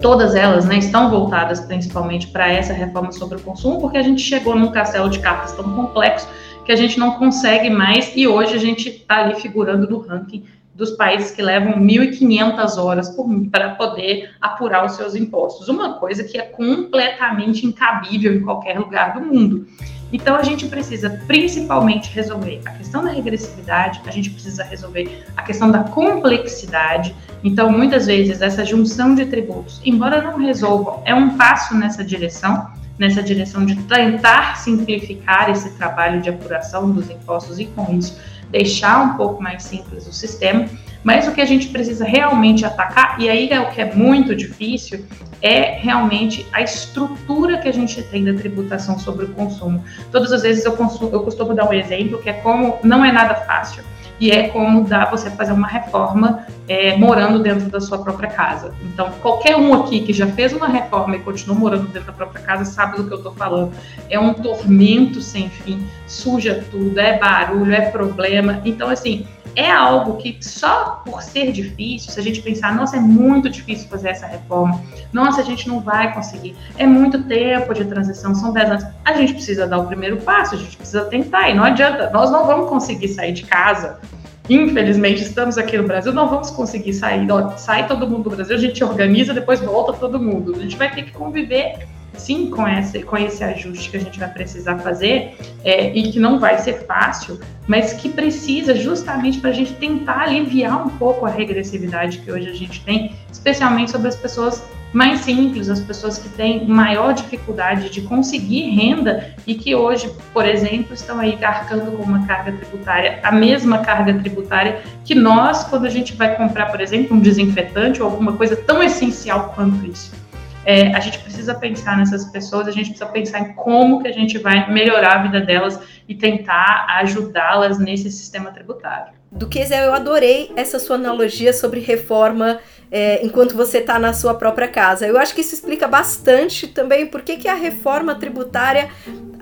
todas 0.00 0.34
elas 0.34 0.64
né, 0.64 0.78
estão 0.78 1.10
voltadas 1.10 1.60
principalmente 1.60 2.26
para 2.26 2.50
essa 2.50 2.72
reforma 2.72 3.12
sobre 3.12 3.38
o 3.38 3.40
consumo, 3.40 3.80
porque 3.80 3.98
a 3.98 4.02
gente 4.02 4.20
chegou 4.20 4.56
num 4.56 4.72
castelo 4.72 5.08
de 5.08 5.20
cartas 5.20 5.52
tão 5.52 5.64
complexo 5.74 6.28
que 6.64 6.72
a 6.72 6.76
gente 6.76 6.98
não 6.98 7.12
consegue 7.12 7.70
mais 7.70 8.12
e 8.16 8.26
hoje 8.26 8.54
a 8.54 8.58
gente 8.58 8.88
está 8.88 9.24
ali 9.24 9.40
figurando 9.40 9.88
no 9.88 9.98
ranking 9.98 10.44
dos 10.74 10.90
países 10.92 11.30
que 11.30 11.40
levam 11.40 11.74
1.500 11.74 12.76
horas 12.78 13.16
para 13.50 13.70
poder 13.70 14.30
apurar 14.40 14.84
os 14.84 14.92
seus 14.92 15.14
impostos. 15.14 15.68
Uma 15.68 15.94
coisa 15.94 16.24
que 16.24 16.36
é 16.36 16.42
completamente 16.42 17.64
incabível 17.64 18.34
em 18.34 18.40
qualquer 18.40 18.78
lugar 18.78 19.14
do 19.14 19.20
mundo. 19.20 19.66
Então, 20.12 20.36
a 20.36 20.42
gente 20.42 20.66
precisa 20.66 21.10
principalmente 21.26 22.10
resolver 22.12 22.60
a 22.64 22.72
questão 22.72 23.02
da 23.02 23.10
regressividade, 23.10 24.00
a 24.06 24.10
gente 24.10 24.30
precisa 24.30 24.62
resolver 24.62 25.24
a 25.36 25.42
questão 25.42 25.70
da 25.70 25.84
complexidade. 25.84 27.14
Então, 27.42 27.70
muitas 27.70 28.06
vezes, 28.06 28.40
essa 28.40 28.64
junção 28.64 29.14
de 29.14 29.26
tributos, 29.26 29.80
embora 29.84 30.22
não 30.22 30.38
resolvam, 30.38 31.02
é 31.04 31.14
um 31.14 31.36
passo 31.36 31.74
nessa 31.76 32.04
direção, 32.04 32.70
nessa 32.98 33.22
direção 33.22 33.64
de 33.64 33.76
tentar 33.82 34.56
simplificar 34.58 35.50
esse 35.50 35.70
trabalho 35.76 36.20
de 36.20 36.28
apuração 36.28 36.90
dos 36.90 37.10
impostos 37.10 37.58
e, 37.58 37.66
com 37.66 37.96
isso, 37.96 38.18
deixar 38.50 39.02
um 39.02 39.14
pouco 39.16 39.42
mais 39.42 39.64
simples 39.64 40.06
o 40.06 40.12
sistema. 40.12 40.68
Mas 41.02 41.28
o 41.28 41.32
que 41.32 41.40
a 41.40 41.44
gente 41.44 41.68
precisa 41.68 42.04
realmente 42.04 42.64
atacar, 42.64 43.20
e 43.20 43.28
aí 43.28 43.50
é 43.50 43.60
o 43.60 43.70
que 43.70 43.80
é 43.80 43.94
muito 43.94 44.34
difícil, 44.34 45.04
é 45.42 45.72
realmente 45.72 46.46
a 46.52 46.62
estrutura 46.62 47.58
que 47.58 47.68
a 47.68 47.72
gente 47.72 48.00
tem 48.04 48.24
da 48.24 48.32
tributação 48.32 48.98
sobre 48.98 49.26
o 49.26 49.28
consumo. 49.28 49.84
Todas 50.10 50.32
as 50.32 50.42
vezes 50.42 50.64
eu, 50.64 50.72
consumo, 50.72 51.10
eu 51.12 51.20
costumo 51.20 51.52
dar 51.52 51.68
um 51.68 51.72
exemplo 51.72 52.22
que 52.22 52.30
é 52.30 52.32
como 52.34 52.78
não 52.82 53.04
é 53.04 53.12
nada 53.12 53.34
fácil 53.34 53.84
e 54.20 54.30
é 54.30 54.48
como 54.48 54.84
dá 54.84 55.04
você 55.06 55.30
fazer 55.30 55.52
uma 55.52 55.66
reforma 55.66 56.46
é, 56.68 56.96
morando 56.96 57.40
dentro 57.40 57.68
da 57.68 57.80
sua 57.80 57.98
própria 57.98 58.30
casa. 58.30 58.74
Então, 58.82 59.10
qualquer 59.20 59.56
um 59.56 59.74
aqui 59.74 60.00
que 60.00 60.12
já 60.12 60.26
fez 60.26 60.52
uma 60.52 60.68
reforma 60.68 61.16
e 61.16 61.20
continua 61.20 61.56
morando 61.56 61.88
dentro 61.88 62.06
da 62.06 62.12
própria 62.12 62.42
casa 62.42 62.64
sabe 62.64 62.96
do 62.96 63.04
que 63.06 63.12
eu 63.12 63.18
estou 63.18 63.34
falando. 63.34 63.72
É 64.08 64.18
um 64.18 64.32
tormento 64.32 65.20
sem 65.20 65.48
fim, 65.48 65.86
suja 66.06 66.64
tudo, 66.70 66.98
é 66.98 67.18
barulho, 67.18 67.74
é 67.74 67.82
problema. 67.90 68.60
Então, 68.64 68.88
assim, 68.88 69.26
é 69.56 69.70
algo 69.70 70.16
que 70.16 70.36
só 70.40 71.02
por 71.04 71.22
ser 71.22 71.52
difícil, 71.52 72.10
se 72.10 72.18
a 72.18 72.22
gente 72.22 72.42
pensar, 72.42 72.74
nossa, 72.74 72.96
é 72.96 73.00
muito 73.00 73.48
difícil 73.48 73.88
fazer 73.88 74.08
essa 74.08 74.26
reforma, 74.26 74.82
nossa, 75.12 75.40
a 75.40 75.44
gente 75.44 75.68
não 75.68 75.80
vai 75.80 76.12
conseguir, 76.12 76.56
é 76.76 76.86
muito 76.86 77.22
tempo 77.24 77.72
de 77.72 77.84
transição, 77.84 78.34
são 78.34 78.52
10 78.52 78.70
anos, 78.70 78.84
a 79.04 79.12
gente 79.12 79.34
precisa 79.34 79.66
dar 79.66 79.78
o 79.78 79.86
primeiro 79.86 80.16
passo, 80.18 80.54
a 80.54 80.58
gente 80.58 80.76
precisa 80.76 81.04
tentar, 81.04 81.50
e 81.50 81.54
não 81.54 81.64
adianta, 81.64 82.10
nós 82.10 82.30
não 82.30 82.46
vamos 82.46 82.68
conseguir 82.68 83.08
sair 83.08 83.32
de 83.32 83.44
casa. 83.44 84.00
Infelizmente, 84.48 85.22
estamos 85.22 85.56
aqui 85.56 85.78
no 85.78 85.84
Brasil, 85.84 86.12
não 86.12 86.28
vamos 86.28 86.50
conseguir 86.50 86.92
sair. 86.92 87.26
Sai 87.56 87.88
todo 87.88 88.06
mundo 88.06 88.24
do 88.28 88.36
Brasil, 88.36 88.56
a 88.56 88.58
gente 88.58 88.84
organiza, 88.84 89.32
depois 89.32 89.60
volta 89.60 89.94
todo 89.94 90.18
mundo. 90.18 90.54
A 90.54 90.58
gente 90.58 90.76
vai 90.76 90.94
ter 90.94 91.04
que 91.04 91.12
conviver 91.12 91.86
sim 92.16 92.50
com 92.50 92.66
esse, 92.66 93.02
com 93.02 93.16
esse 93.16 93.42
ajuste 93.42 93.90
que 93.90 93.96
a 93.96 94.00
gente 94.00 94.18
vai 94.18 94.28
precisar 94.28 94.78
fazer 94.78 95.36
é, 95.64 95.94
e 95.96 96.10
que 96.10 96.18
não 96.18 96.38
vai 96.38 96.58
ser 96.58 96.84
fácil, 96.86 97.38
mas 97.66 97.92
que 97.94 98.08
precisa 98.08 98.74
justamente 98.74 99.38
para 99.38 99.50
a 99.50 99.52
gente 99.52 99.72
tentar 99.74 100.22
aliviar 100.22 100.86
um 100.86 100.90
pouco 100.90 101.26
a 101.26 101.30
regressividade 101.30 102.18
que 102.18 102.30
hoje 102.30 102.48
a 102.48 102.54
gente 102.54 102.84
tem, 102.84 103.14
especialmente 103.30 103.90
sobre 103.90 104.08
as 104.08 104.16
pessoas 104.16 104.62
mais 104.94 105.20
simples, 105.22 105.68
as 105.68 105.80
pessoas 105.80 106.18
que 106.18 106.28
têm 106.28 106.66
maior 106.68 107.12
dificuldade 107.12 107.90
de 107.90 108.02
conseguir 108.02 108.70
renda 108.70 109.34
e 109.44 109.56
que 109.56 109.74
hoje, 109.74 110.08
por 110.32 110.46
exemplo, 110.46 110.94
estão 110.94 111.18
aí 111.18 111.36
arcando 111.42 111.96
com 111.96 112.04
uma 112.04 112.24
carga 112.26 112.52
tributária, 112.52 113.18
a 113.24 113.32
mesma 113.32 113.78
carga 113.78 114.14
tributária 114.14 114.80
que 115.04 115.14
nós, 115.14 115.64
quando 115.64 115.84
a 115.84 115.90
gente 115.90 116.14
vai 116.14 116.36
comprar, 116.36 116.66
por 116.66 116.80
exemplo, 116.80 117.16
um 117.16 117.20
desinfetante 117.20 118.00
ou 118.00 118.08
alguma 118.08 118.34
coisa 118.34 118.54
tão 118.54 118.80
essencial 118.80 119.52
quanto 119.56 119.84
isso. 119.84 120.23
É, 120.66 120.94
a 120.94 121.00
gente 121.00 121.18
precisa 121.18 121.54
pensar 121.54 121.96
nessas 121.96 122.24
pessoas, 122.24 122.66
a 122.66 122.70
gente 122.70 122.90
precisa 122.90 123.10
pensar 123.10 123.40
em 123.40 123.52
como 123.54 124.02
que 124.02 124.08
a 124.08 124.12
gente 124.12 124.38
vai 124.38 124.70
melhorar 124.72 125.20
a 125.20 125.22
vida 125.22 125.40
delas 125.40 125.78
e 126.08 126.14
tentar 126.14 126.86
ajudá-las 127.00 127.78
nesse 127.78 128.10
sistema 128.10 128.50
tributário. 128.50 129.12
Duquesa, 129.30 129.76
eu 129.76 129.92
adorei 129.92 130.52
essa 130.54 130.78
sua 130.78 130.96
analogia 130.96 131.52
sobre 131.52 131.80
reforma 131.80 132.60
é, 132.90 133.24
enquanto 133.26 133.56
você 133.56 133.78
está 133.78 133.98
na 133.98 134.12
sua 134.12 134.34
própria 134.34 134.68
casa. 134.68 135.06
Eu 135.06 135.18
acho 135.18 135.34
que 135.34 135.40
isso 135.40 135.54
explica 135.54 135.88
bastante 135.88 136.68
também 136.68 137.06
por 137.06 137.22
que, 137.22 137.36
que 137.36 137.48
a 137.48 137.54
reforma 137.54 138.14
tributária 138.14 138.88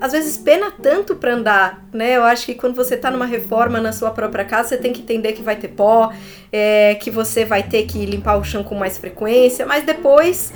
às 0.01 0.13
vezes 0.13 0.39
pena 0.39 0.71
tanto 0.71 1.15
para 1.15 1.35
andar, 1.35 1.85
né? 1.93 2.17
Eu 2.17 2.25
acho 2.25 2.47
que 2.47 2.55
quando 2.55 2.75
você 2.75 2.95
está 2.95 3.11
numa 3.11 3.27
reforma 3.27 3.81
na 3.81 3.93
sua 3.93 4.11
própria 4.11 4.45
casa, 4.45 4.71
você 4.71 4.77
tem 4.79 4.93
que 4.93 5.03
entender 5.03 5.33
que 5.35 5.43
vai 5.43 5.57
ter 5.57 5.69
pó, 5.69 6.11
é, 6.51 6.97
que 6.97 7.11
você 7.11 7.45
vai 7.45 7.63
ter 7.63 7.85
que 7.85 8.05
limpar 8.07 8.37
o 8.37 8.43
chão 8.43 8.65
com 8.65 8.75
mais 8.75 8.97
frequência, 8.97 9.67
mas 9.67 9.85
depois 9.85 10.53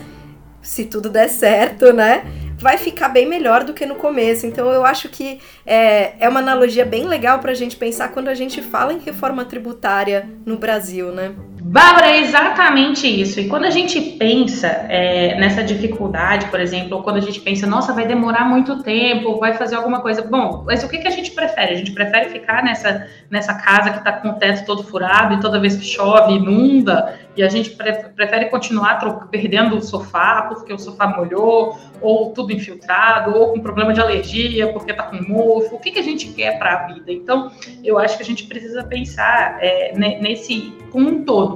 se 0.66 0.84
tudo 0.84 1.08
der 1.08 1.28
certo, 1.28 1.92
né? 1.92 2.24
Vai 2.58 2.76
ficar 2.76 3.08
bem 3.08 3.26
melhor 3.26 3.62
do 3.62 3.72
que 3.72 3.86
no 3.86 3.94
começo. 3.94 4.46
Então 4.46 4.68
eu 4.72 4.84
acho 4.84 5.08
que 5.08 5.38
é, 5.64 6.14
é 6.18 6.28
uma 6.28 6.40
analogia 6.40 6.84
bem 6.84 7.06
legal 7.06 7.38
para 7.38 7.52
a 7.52 7.54
gente 7.54 7.76
pensar 7.76 8.08
quando 8.08 8.28
a 8.28 8.34
gente 8.34 8.60
fala 8.60 8.92
em 8.92 8.98
reforma 8.98 9.44
tributária 9.44 10.28
no 10.44 10.56
Brasil, 10.56 11.12
né? 11.12 11.34
Bárbara, 11.68 12.12
é 12.12 12.20
exatamente 12.20 13.08
isso. 13.08 13.40
E 13.40 13.48
quando 13.48 13.64
a 13.64 13.70
gente 13.70 14.00
pensa 14.00 14.68
é, 14.88 15.34
nessa 15.34 15.64
dificuldade, 15.64 16.46
por 16.46 16.60
exemplo, 16.60 16.96
ou 16.96 17.02
quando 17.02 17.16
a 17.16 17.20
gente 17.20 17.40
pensa, 17.40 17.66
nossa, 17.66 17.92
vai 17.92 18.06
demorar 18.06 18.44
muito 18.44 18.84
tempo, 18.84 19.36
vai 19.40 19.52
fazer 19.52 19.74
alguma 19.74 20.00
coisa. 20.00 20.22
Bom, 20.22 20.62
mas 20.64 20.84
o 20.84 20.88
que, 20.88 20.98
que 20.98 21.08
a 21.08 21.10
gente 21.10 21.32
prefere? 21.32 21.72
A 21.74 21.76
gente 21.76 21.90
prefere 21.90 22.28
ficar 22.30 22.62
nessa, 22.62 23.08
nessa 23.28 23.52
casa 23.54 23.90
que 23.90 23.98
está 23.98 24.12
com 24.12 24.28
o 24.28 24.34
teto 24.34 24.64
todo 24.64 24.84
furado 24.84 25.34
e 25.34 25.40
toda 25.40 25.58
vez 25.58 25.74
que 25.74 25.84
chove, 25.84 26.34
inunda, 26.34 27.18
e 27.36 27.42
a 27.42 27.48
gente 27.48 27.70
prefere 27.70 28.46
continuar 28.46 29.00
perdendo 29.28 29.76
o 29.76 29.82
sofá 29.82 30.42
porque 30.42 30.72
o 30.72 30.78
sofá 30.78 31.08
molhou, 31.08 31.76
ou 32.00 32.32
tudo 32.32 32.52
infiltrado, 32.52 33.36
ou 33.36 33.52
com 33.52 33.60
problema 33.60 33.92
de 33.92 34.00
alergia 34.00 34.72
porque 34.72 34.92
está 34.92 35.02
com 35.02 35.16
mofo. 35.16 35.74
O 35.74 35.80
que, 35.80 35.90
que 35.90 35.98
a 35.98 36.04
gente 36.04 36.28
quer 36.28 36.60
para 36.60 36.74
a 36.74 36.86
vida? 36.86 37.10
Então, 37.10 37.50
eu 37.82 37.98
acho 37.98 38.16
que 38.16 38.22
a 38.22 38.26
gente 38.26 38.44
precisa 38.44 38.84
pensar 38.84 39.58
é, 39.60 39.92
nesse 39.96 40.72
como 40.90 41.10
um 41.10 41.24
todo, 41.24 41.55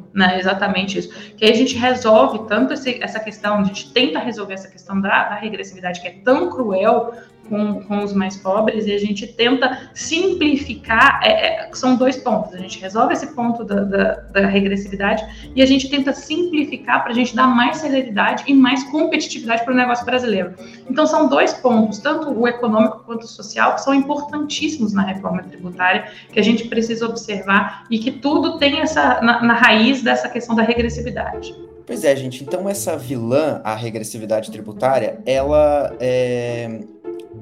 né? 0.13 0.39
Exatamente 0.39 0.97
isso. 0.97 1.33
Que 1.35 1.45
a 1.45 1.53
gente 1.53 1.75
resolve 1.75 2.47
tanto 2.47 2.73
esse, 2.73 3.01
essa 3.01 3.19
questão, 3.19 3.59
a 3.59 3.63
gente 3.63 3.91
tenta 3.93 4.19
resolver 4.19 4.53
essa 4.53 4.67
questão 4.67 4.99
da, 4.99 5.29
da 5.29 5.35
regressividade 5.35 6.01
que 6.01 6.07
é 6.07 6.11
tão 6.23 6.49
cruel 6.49 7.13
com, 7.51 7.81
com 7.83 8.01
os 8.01 8.13
mais 8.13 8.37
pobres 8.37 8.87
e 8.87 8.93
a 8.93 8.97
gente 8.97 9.27
tenta 9.27 9.91
simplificar. 9.93 11.19
É, 11.21 11.65
é, 11.65 11.69
são 11.73 11.97
dois 11.97 12.15
pontos. 12.15 12.53
A 12.53 12.57
gente 12.57 12.79
resolve 12.79 13.13
esse 13.13 13.35
ponto 13.35 13.65
da, 13.65 13.83
da, 13.83 14.13
da 14.13 14.47
regressividade 14.47 15.51
e 15.53 15.61
a 15.61 15.65
gente 15.65 15.89
tenta 15.89 16.13
simplificar 16.13 17.03
para 17.03 17.11
a 17.11 17.15
gente 17.15 17.35
dar 17.35 17.47
mais 17.47 17.77
celeridade 17.77 18.45
e 18.47 18.53
mais 18.53 18.83
competitividade 18.85 19.65
para 19.65 19.73
o 19.73 19.75
negócio 19.75 20.05
brasileiro. 20.05 20.53
Então, 20.89 21.05
são 21.05 21.27
dois 21.27 21.53
pontos, 21.53 21.99
tanto 21.99 22.31
o 22.31 22.47
econômico 22.47 23.03
quanto 23.05 23.23
o 23.23 23.27
social, 23.27 23.75
que 23.75 23.81
são 23.81 23.93
importantíssimos 23.93 24.93
na 24.93 25.03
reforma 25.03 25.43
tributária, 25.43 26.09
que 26.31 26.39
a 26.39 26.43
gente 26.43 26.69
precisa 26.69 27.05
observar 27.05 27.85
e 27.89 27.99
que 27.99 28.11
tudo 28.11 28.57
tem 28.57 28.79
essa 28.79 29.19
na, 29.21 29.43
na 29.43 29.53
raiz 29.53 30.00
dessa 30.03 30.29
questão 30.29 30.55
da 30.55 30.63
regressividade. 30.63 31.55
Pois 31.85 32.03
é, 32.03 32.15
gente. 32.15 32.43
Então, 32.43 32.69
essa 32.69 32.97
vilã, 32.97 33.61
a 33.63 33.75
regressividade 33.75 34.51
tributária, 34.51 35.19
ela 35.25 35.95
é 35.99 36.79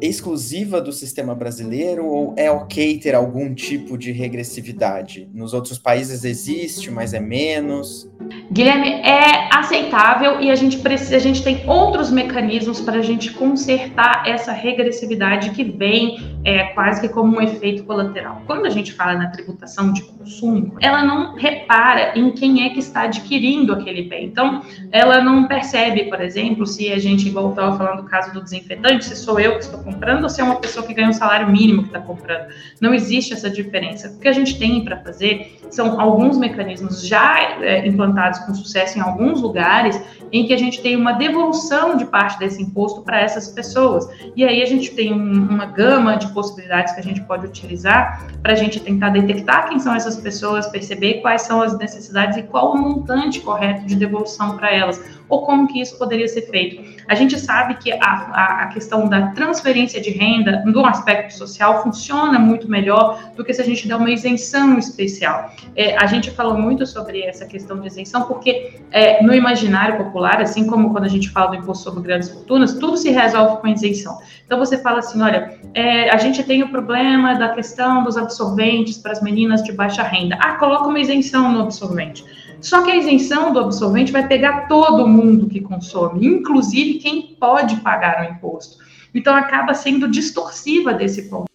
exclusiva 0.02 0.82
do 0.82 0.92
sistema 0.92 1.36
brasileiro 1.36 2.06
ou 2.06 2.34
é 2.38 2.50
ok 2.50 3.00
ter 3.00 3.16
algum 3.16 3.54
tipo 3.54 3.98
de 3.98 4.12
regressividade? 4.12 5.30
Nos 5.34 5.54
outros 5.54 5.78
países 5.78 6.24
existe, 6.24 6.90
mas 6.92 7.14
é 7.14 7.20
menos? 7.20 8.10
Guilherme, 8.52 8.90
é 9.02 9.50
aceitável 9.54 10.42
e 10.42 10.50
a 10.50 10.56
gente 10.56 10.78
precisa, 10.78 11.16
a 11.16 11.20
gente 11.20 11.44
tem 11.44 11.64
outros 11.68 12.12
mecanismos 12.12 12.82
para 12.82 13.00
a 13.00 13.02
gente 13.02 13.32
consertar 13.32 14.24
essa 14.28 14.52
regressividade 14.52 15.52
que 15.52 15.64
vem 15.64 16.40
é, 16.44 16.66
quase 16.74 17.02
que 17.02 17.10
como 17.10 17.38
um 17.38 17.42
efeito 17.42 17.84
colateral. 17.84 18.42
Quando 18.46 18.66
a 18.66 18.70
gente 18.70 18.94
fala 18.94 19.16
na 19.16 19.28
tributação 19.30 19.92
de 19.94 20.04
consumo, 20.04 20.76
ela 20.82 21.04
não 21.04 21.36
repara 21.36 22.18
em 22.18 22.32
quem 22.32 22.66
é 22.66 22.70
que 22.70 22.80
está 22.80 23.04
adquirindo 23.04 23.74
aquele 23.74 24.04
bem. 24.04 24.26
Então, 24.26 24.62
ela 24.92 25.22
não 25.22 25.48
percebe, 25.48 26.06
por 26.06 26.22
exemplo, 26.22 26.66
se 26.66 26.92
a 26.92 27.00
gente, 27.00 27.28
estava 27.28 27.78
falando 27.78 28.04
do 28.04 28.10
caso 28.10 28.34
do 28.34 28.44
desinfetante, 28.44 29.06
se 29.06 29.16
sou 29.16 29.40
eu 29.40 29.54
que 29.54 29.64
estou 29.64 29.79
comprando 29.80 30.24
ou 30.24 30.30
se 30.30 30.42
é 30.42 30.44
uma 30.44 30.58
pessoa 30.58 30.86
que 30.86 30.94
ganha 30.94 31.10
um 31.10 31.14
salário 31.14 31.50
mínimo 31.50 31.84
que 31.84 31.90
está 31.90 32.00
comprando. 32.00 32.48
Não 32.80 32.94
existe 32.94 33.34
essa 33.34 33.50
diferença. 33.50 34.10
O 34.10 34.20
que 34.20 34.28
a 34.28 34.34
gente 34.34 34.58
tem 34.58 34.84
para 34.84 34.98
fazer 34.98 35.60
são 35.70 36.00
alguns 36.00 36.38
mecanismos 36.38 37.06
já 37.06 37.40
é, 37.62 37.88
implantados 37.88 38.40
com 38.40 38.54
sucesso 38.54 38.98
em 38.98 39.02
alguns 39.02 39.42
lugares, 39.42 40.02
em 40.32 40.46
que 40.46 40.54
a 40.54 40.58
gente 40.58 40.82
tem 40.82 40.96
uma 40.96 41.14
devolução 41.14 41.98
de 41.98 42.06
parte 42.06 42.38
desse 42.40 42.62
imposto 42.62 43.02
para 43.02 43.20
essas 43.20 43.48
pessoas. 43.48 44.08
E 44.36 44.44
aí 44.44 44.62
a 44.62 44.66
gente 44.66 44.92
tem 44.92 45.14
um, 45.14 45.50
uma 45.50 45.66
gama 45.66 46.16
de 46.16 46.28
possibilidades 46.34 46.94
que 46.94 47.00
a 47.00 47.04
gente 47.04 47.22
pode 47.22 47.46
utilizar 47.46 48.28
para 48.42 48.54
a 48.54 48.56
gente 48.56 48.80
tentar 48.80 49.10
detectar 49.10 49.70
quem 49.70 49.80
são 49.80 49.94
essas 49.96 50.18
pessoas, 50.18 50.68
perceber 50.68 51.22
quais 51.22 51.44
são 51.44 51.62
as 51.62 51.78
necessidades 51.78 52.38
e 52.38 52.44
qual 52.44 52.74
o 52.74 52.78
montante 52.78 53.40
correto 53.40 53.86
de 53.86 53.96
devolução 53.96 54.58
para 54.58 54.72
elas 54.72 55.02
ou 55.30 55.46
como 55.46 55.68
que 55.68 55.80
isso 55.80 55.98
poderia 55.98 56.28
ser 56.28 56.42
feito. 56.50 57.00
A 57.08 57.16
gente 57.16 57.40
sabe 57.40 57.76
que 57.76 57.92
a, 57.92 58.64
a 58.64 58.68
questão 58.68 59.08
da 59.08 59.28
transferência 59.28 59.69
de 59.74 60.10
renda 60.10 60.64
no 60.66 60.86
aspecto 60.86 61.34
social 61.34 61.84
funciona 61.84 62.40
muito 62.40 62.70
melhor 62.70 63.32
do 63.36 63.44
que 63.44 63.54
se 63.54 63.62
a 63.62 63.66
gente 63.66 63.88
der 63.88 63.96
uma 63.96 64.10
isenção 64.10 64.78
especial. 64.78 65.52
É, 65.76 65.96
a 65.98 66.06
gente 66.06 66.32
falou 66.32 66.58
muito 66.58 66.86
sobre 66.86 67.22
essa 67.22 67.46
questão 67.46 67.80
de 67.80 67.88
isenção 67.88 68.24
porque 68.24 68.80
é, 68.92 69.24
no 69.24 69.34
imaginário 69.34 69.98
popular, 69.98 70.42
assim 70.42 70.66
como 70.66 70.92
quando 70.92 71.06
a 71.06 71.10
gente 71.10 71.30
fala 71.30 71.52
do 71.52 71.56
imposto 71.56 71.84
sobre 71.84 72.02
grandes 72.02 72.30
fortunas, 72.30 72.74
tudo 72.74 72.98
se 72.98 73.12
resolve 73.12 73.62
com 73.62 73.68
isenção. 73.68 74.18
Então 74.46 74.58
você 74.58 74.78
fala 74.78 75.00
assim, 75.00 75.22
olha, 75.22 75.60
é, 75.74 76.10
a 76.10 76.18
gente 76.18 76.44
tem 76.44 76.64
o 76.64 76.70
problema 76.70 77.36
da 77.36 77.50
questão 77.50 78.04
dos 78.04 78.18
absorventes 78.18 78.98
para 78.98 79.12
as 79.12 79.22
meninas 79.22 79.64
de 79.64 79.72
baixa 79.72 80.04
renda. 80.04 80.38
Ah, 80.42 80.54
coloca 80.56 80.88
uma 80.88 81.00
isenção 81.00 81.52
no 81.52 81.62
absorvente. 81.62 82.26
Só 82.62 82.82
que 82.82 82.92
a 82.92 82.96
isenção 82.96 83.54
do 83.54 83.60
absorvente 83.60 84.12
vai 84.12 84.28
pegar 84.28 84.68
todo 84.68 85.08
mundo 85.08 85.48
que 85.48 85.62
consome, 85.62 86.28
inclusive 86.28 87.00
quem 87.00 87.36
pode 87.40 87.78
pagar 87.78 88.22
o 88.22 88.34
imposto. 88.34 88.89
Então 89.14 89.36
acaba 89.36 89.74
sendo 89.74 90.08
distorsiva 90.08 90.94
desse 90.94 91.30
ponto. 91.30 91.50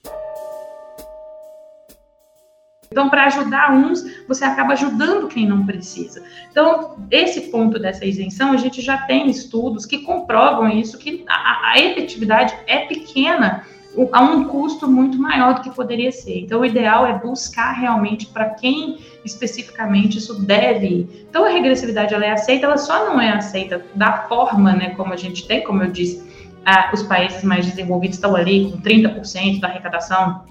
Então, 2.95 3.11
para 3.11 3.25
ajudar 3.25 3.73
uns, 3.73 4.05
você 4.29 4.45
acaba 4.45 4.75
ajudando 4.75 5.27
quem 5.27 5.49
não 5.49 5.67
precisa. 5.67 6.23
Então, 6.49 6.97
esse 7.11 7.51
ponto 7.51 7.77
dessa 7.77 8.07
isenção, 8.07 8.53
a 8.53 8.57
gente 8.57 8.81
já 8.81 8.99
tem 8.99 9.29
estudos 9.29 9.85
que 9.85 9.99
comprovam 9.99 10.69
isso, 10.69 10.97
que 10.97 11.25
a, 11.29 11.73
a 11.73 11.81
efetividade 11.81 12.55
é 12.69 12.87
pequena 12.87 13.65
a 14.13 14.23
um 14.23 14.45
custo 14.45 14.89
muito 14.89 15.19
maior 15.19 15.55
do 15.55 15.63
que 15.63 15.71
poderia 15.71 16.13
ser. 16.13 16.39
Então, 16.41 16.61
o 16.61 16.65
ideal 16.65 17.05
é 17.05 17.19
buscar 17.19 17.73
realmente 17.73 18.27
para 18.27 18.51
quem 18.51 18.99
especificamente 19.25 20.19
isso 20.19 20.43
deve 20.43 20.87
ir. 20.87 21.27
Então, 21.29 21.45
a 21.45 21.49
regressividade 21.49 22.15
ela 22.15 22.25
é 22.25 22.31
aceita, 22.31 22.67
ela 22.67 22.79
só 22.79 23.07
não 23.07 23.21
é 23.21 23.31
aceita 23.31 23.85
da 23.93 24.29
forma, 24.29 24.73
né, 24.73 24.91
como 24.91 25.13
a 25.13 25.17
gente 25.17 25.49
tem, 25.49 25.65
como 25.65 25.83
eu 25.83 25.91
disse, 25.91 26.23
ah, 26.65 26.91
os 26.93 27.03
países 27.03 27.43
mais 27.43 27.67
desenvolvidos 27.67 28.17
estão 28.17 28.35
ali 28.35 28.71
com 28.71 28.81
30% 28.81 29.61
da 29.61 29.69
arrecadação 29.69 30.45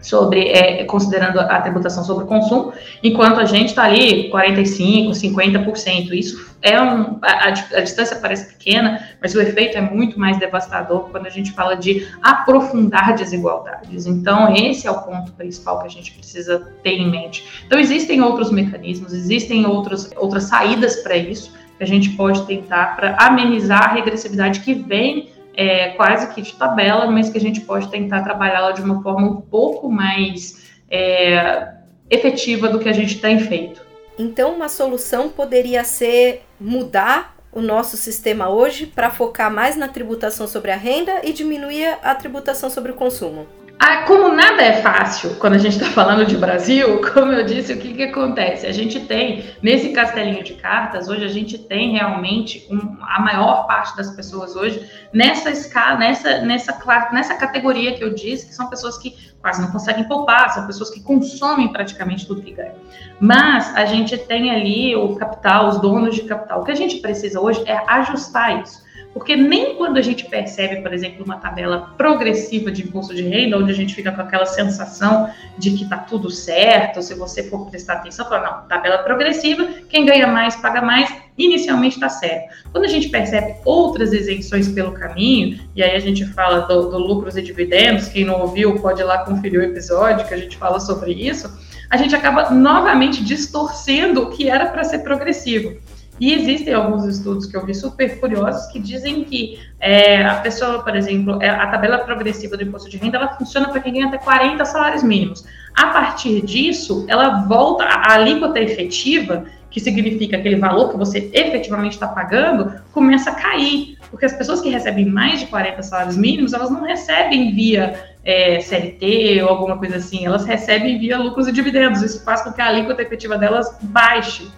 sobre 0.00 0.48
é, 0.48 0.84
considerando 0.84 1.40
a 1.40 1.60
tributação 1.60 2.04
sobre 2.04 2.24
o 2.24 2.26
consumo, 2.26 2.72
enquanto 3.02 3.40
a 3.40 3.44
gente 3.44 3.70
está 3.70 3.84
ali 3.84 4.30
45, 4.30 5.12
50%. 5.12 6.12
Isso 6.12 6.56
é 6.62 6.80
um 6.80 7.18
a, 7.22 7.48
a, 7.48 7.80
distância 7.80 8.16
parece 8.16 8.54
pequena, 8.54 9.08
mas 9.20 9.34
o 9.34 9.40
efeito 9.40 9.76
é 9.76 9.80
muito 9.80 10.18
mais 10.18 10.38
devastador 10.38 11.08
quando 11.10 11.26
a 11.26 11.30
gente 11.30 11.52
fala 11.52 11.74
de 11.74 12.06
aprofundar 12.22 13.14
desigualdades. 13.14 14.06
Então 14.06 14.54
esse 14.54 14.86
é 14.86 14.90
o 14.90 15.02
ponto 15.02 15.32
principal 15.32 15.80
que 15.80 15.86
a 15.86 15.90
gente 15.90 16.12
precisa 16.12 16.72
ter 16.82 16.92
em 16.92 17.10
mente. 17.10 17.44
Então 17.66 17.78
existem 17.78 18.20
outros 18.20 18.50
mecanismos, 18.50 19.12
existem 19.12 19.66
outros, 19.66 20.10
outras 20.16 20.44
saídas 20.44 20.96
para 20.96 21.16
isso 21.16 21.52
que 21.76 21.84
a 21.84 21.86
gente 21.86 22.10
pode 22.10 22.42
tentar 22.42 22.96
para 22.96 23.16
amenizar 23.18 23.90
a 23.90 23.94
regressividade 23.94 24.60
que 24.60 24.74
vem 24.74 25.30
é, 25.58 25.88
quase 25.88 26.32
que 26.32 26.40
de 26.40 26.54
tabela, 26.54 27.10
mas 27.10 27.28
que 27.28 27.36
a 27.36 27.40
gente 27.40 27.62
pode 27.62 27.90
tentar 27.90 28.22
trabalhá-la 28.22 28.70
de 28.70 28.80
uma 28.80 29.02
forma 29.02 29.26
um 29.26 29.40
pouco 29.40 29.90
mais 29.90 30.70
é, 30.88 31.72
efetiva 32.08 32.68
do 32.68 32.78
que 32.78 32.88
a 32.88 32.92
gente 32.92 33.20
tem 33.20 33.40
feito. 33.40 33.84
Então, 34.16 34.54
uma 34.54 34.68
solução 34.68 35.28
poderia 35.28 35.82
ser 35.82 36.44
mudar 36.60 37.34
o 37.50 37.60
nosso 37.60 37.96
sistema 37.96 38.48
hoje 38.48 38.86
para 38.86 39.10
focar 39.10 39.52
mais 39.52 39.76
na 39.76 39.88
tributação 39.88 40.46
sobre 40.46 40.70
a 40.70 40.76
renda 40.76 41.22
e 41.24 41.32
diminuir 41.32 41.98
a 42.04 42.14
tributação 42.14 42.70
sobre 42.70 42.92
o 42.92 42.94
consumo. 42.94 43.48
Ah, 43.80 44.02
como 44.08 44.34
nada 44.34 44.60
é 44.60 44.82
fácil 44.82 45.36
quando 45.36 45.54
a 45.54 45.58
gente 45.58 45.76
está 45.76 45.86
falando 45.86 46.26
de 46.26 46.36
Brasil, 46.36 47.00
como 47.14 47.32
eu 47.32 47.44
disse, 47.44 47.72
o 47.72 47.78
que, 47.78 47.94
que 47.94 48.02
acontece? 48.02 48.66
A 48.66 48.72
gente 48.72 48.98
tem, 49.00 49.44
nesse 49.62 49.90
castelinho 49.90 50.42
de 50.42 50.54
cartas, 50.54 51.08
hoje 51.08 51.24
a 51.24 51.28
gente 51.28 51.56
tem 51.56 51.92
realmente 51.92 52.66
um, 52.68 52.96
a 53.00 53.20
maior 53.20 53.68
parte 53.68 53.96
das 53.96 54.10
pessoas 54.10 54.56
hoje 54.56 54.84
nessa 55.12 55.50
escala, 55.50 55.96
nessa, 55.96 56.40
nessa, 56.40 56.76
nessa 57.12 57.34
categoria 57.36 57.94
que 57.96 58.02
eu 58.02 58.12
disse, 58.12 58.48
que 58.48 58.54
são 58.54 58.68
pessoas 58.68 58.98
que 58.98 59.14
quase 59.40 59.62
não 59.62 59.70
conseguem 59.70 60.04
poupar, 60.08 60.50
são 60.50 60.66
pessoas 60.66 60.90
que 60.90 61.00
consomem 61.00 61.68
praticamente 61.68 62.26
tudo 62.26 62.42
que 62.42 62.52
ganham. 62.52 62.74
Mas 63.20 63.72
a 63.76 63.84
gente 63.84 64.18
tem 64.18 64.50
ali 64.50 64.96
o 64.96 65.14
capital, 65.14 65.68
os 65.68 65.80
donos 65.80 66.16
de 66.16 66.22
capital. 66.22 66.62
O 66.62 66.64
que 66.64 66.72
a 66.72 66.76
gente 66.76 66.96
precisa 66.96 67.40
hoje 67.40 67.62
é 67.64 67.80
ajustar 67.86 68.60
isso. 68.60 68.87
Porque 69.18 69.34
nem 69.34 69.74
quando 69.74 69.96
a 69.96 70.00
gente 70.00 70.26
percebe, 70.26 70.80
por 70.80 70.92
exemplo, 70.92 71.24
uma 71.24 71.38
tabela 71.38 71.92
progressiva 71.98 72.70
de 72.70 72.84
imposto 72.84 73.12
de 73.12 73.22
renda, 73.22 73.58
onde 73.58 73.72
a 73.72 73.74
gente 73.74 73.92
fica 73.92 74.12
com 74.12 74.22
aquela 74.22 74.46
sensação 74.46 75.28
de 75.58 75.72
que 75.72 75.82
está 75.82 75.96
tudo 75.96 76.30
certo, 76.30 77.02
se 77.02 77.14
você 77.14 77.42
for 77.42 77.68
prestar 77.68 77.94
atenção, 77.94 78.28
fala, 78.28 78.48
não, 78.48 78.68
tabela 78.68 78.98
progressiva, 78.98 79.66
quem 79.88 80.06
ganha 80.06 80.28
mais 80.28 80.54
paga 80.54 80.80
mais, 80.80 81.12
inicialmente 81.36 81.96
está 81.96 82.08
certo. 82.08 82.54
Quando 82.70 82.84
a 82.84 82.88
gente 82.88 83.08
percebe 83.08 83.56
outras 83.64 84.12
isenções 84.12 84.68
pelo 84.68 84.92
caminho, 84.92 85.58
e 85.74 85.82
aí 85.82 85.96
a 85.96 86.00
gente 86.00 86.24
fala 86.24 86.60
do, 86.60 86.88
do 86.88 86.98
lucros 86.98 87.36
e 87.36 87.42
dividendos, 87.42 88.06
quem 88.06 88.24
não 88.24 88.40
ouviu 88.40 88.78
pode 88.80 89.00
ir 89.00 89.04
lá 89.04 89.24
conferir 89.24 89.58
o 89.58 89.64
episódio 89.64 90.28
que 90.28 90.34
a 90.34 90.38
gente 90.38 90.56
fala 90.56 90.78
sobre 90.78 91.12
isso, 91.12 91.52
a 91.90 91.96
gente 91.96 92.14
acaba 92.14 92.50
novamente 92.50 93.24
distorcendo 93.24 94.22
o 94.22 94.30
que 94.30 94.48
era 94.48 94.66
para 94.66 94.84
ser 94.84 95.00
progressivo. 95.00 95.76
E 96.20 96.32
existem 96.32 96.74
alguns 96.74 97.04
estudos 97.04 97.46
que 97.46 97.56
eu 97.56 97.64
vi 97.64 97.74
super 97.74 98.18
curiosos 98.18 98.66
que 98.72 98.78
dizem 98.78 99.24
que 99.24 99.60
é, 99.78 100.24
a 100.24 100.36
pessoa, 100.36 100.82
por 100.82 100.96
exemplo, 100.96 101.40
é, 101.40 101.48
a 101.48 101.66
tabela 101.68 101.98
progressiva 101.98 102.56
do 102.56 102.62
imposto 102.62 102.90
de 102.90 102.96
renda, 102.96 103.18
ela 103.18 103.28
funciona 103.36 103.68
para 103.68 103.80
quem 103.80 103.92
ganha 103.92 104.08
até 104.08 104.18
40 104.18 104.64
salários 104.64 105.02
mínimos. 105.02 105.44
A 105.76 105.88
partir 105.88 106.44
disso, 106.44 107.04
ela 107.08 107.44
volta, 107.46 107.84
a 107.84 108.14
alíquota 108.14 108.58
efetiva, 108.58 109.44
que 109.70 109.80
significa 109.80 110.36
aquele 110.36 110.56
valor 110.56 110.90
que 110.90 110.96
você 110.96 111.30
efetivamente 111.32 111.92
está 111.92 112.08
pagando, 112.08 112.80
começa 112.92 113.30
a 113.30 113.34
cair. 113.34 113.96
Porque 114.10 114.24
as 114.24 114.32
pessoas 114.32 114.60
que 114.60 114.70
recebem 114.70 115.04
mais 115.06 115.40
de 115.40 115.46
40 115.46 115.82
salários 115.82 116.16
mínimos, 116.16 116.52
elas 116.52 116.70
não 116.70 116.82
recebem 116.82 117.54
via 117.54 118.08
é, 118.24 118.58
CLT 118.60 119.42
ou 119.42 119.50
alguma 119.50 119.78
coisa 119.78 119.96
assim, 119.96 120.24
elas 120.24 120.44
recebem 120.44 120.98
via 120.98 121.18
lucros 121.18 121.46
e 121.46 121.52
dividendos. 121.52 122.02
Isso 122.02 122.24
faz 122.24 122.42
com 122.42 122.52
que 122.52 122.60
a 122.60 122.66
alíquota 122.66 123.02
efetiva 123.02 123.36
delas 123.36 123.76
baixe. 123.82 124.48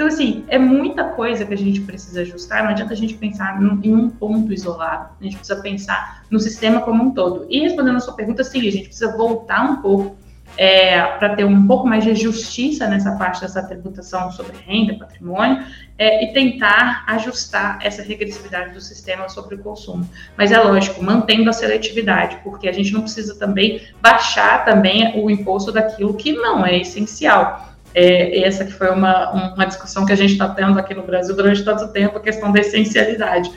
Então, 0.00 0.08
assim, 0.08 0.46
é 0.48 0.58
muita 0.58 1.04
coisa 1.04 1.44
que 1.44 1.52
a 1.52 1.56
gente 1.58 1.82
precisa 1.82 2.22
ajustar. 2.22 2.62
Não 2.62 2.70
adianta 2.70 2.94
a 2.94 2.96
gente 2.96 3.12
pensar 3.12 3.60
em 3.60 3.94
um 3.94 4.08
ponto 4.08 4.50
isolado. 4.50 5.10
A 5.20 5.22
gente 5.22 5.36
precisa 5.36 5.60
pensar 5.60 6.24
no 6.30 6.40
sistema 6.40 6.80
como 6.80 7.04
um 7.04 7.10
todo. 7.10 7.46
E 7.50 7.60
respondendo 7.60 7.96
a 7.96 8.00
sua 8.00 8.14
pergunta, 8.14 8.42
sim, 8.42 8.66
a 8.66 8.72
gente 8.72 8.84
precisa 8.84 9.14
voltar 9.14 9.62
um 9.62 9.82
pouco 9.82 10.16
é, 10.56 11.02
para 11.18 11.36
ter 11.36 11.44
um 11.44 11.66
pouco 11.66 11.86
mais 11.86 12.02
de 12.02 12.14
justiça 12.14 12.88
nessa 12.88 13.12
parte 13.16 13.42
dessa 13.42 13.62
tributação 13.62 14.32
sobre 14.32 14.56
renda, 14.66 14.94
patrimônio, 14.94 15.66
é, 15.98 16.24
e 16.24 16.32
tentar 16.32 17.04
ajustar 17.06 17.78
essa 17.82 18.02
regressividade 18.02 18.72
do 18.72 18.80
sistema 18.80 19.28
sobre 19.28 19.56
o 19.56 19.58
consumo. 19.58 20.08
Mas 20.34 20.50
é 20.50 20.58
lógico, 20.58 21.04
mantendo 21.04 21.50
a 21.50 21.52
seletividade, 21.52 22.38
porque 22.42 22.70
a 22.70 22.72
gente 22.72 22.90
não 22.90 23.02
precisa 23.02 23.38
também 23.38 23.82
baixar 24.00 24.64
também 24.64 25.22
o 25.22 25.28
imposto 25.28 25.70
daquilo 25.70 26.14
que 26.14 26.32
não 26.32 26.64
é 26.64 26.78
essencial. 26.78 27.69
É, 27.94 28.40
essa 28.40 28.64
que 28.64 28.72
foi 28.72 28.90
uma, 28.90 29.54
uma 29.54 29.66
discussão 29.66 30.06
que 30.06 30.12
a 30.12 30.16
gente 30.16 30.32
está 30.32 30.48
tendo 30.48 30.78
aqui 30.78 30.94
no 30.94 31.02
Brasil 31.02 31.34
durante 31.34 31.64
tanto 31.64 31.88
tempo, 31.92 32.18
a 32.18 32.20
questão 32.20 32.52
da 32.52 32.60
essencialidade. 32.60 33.50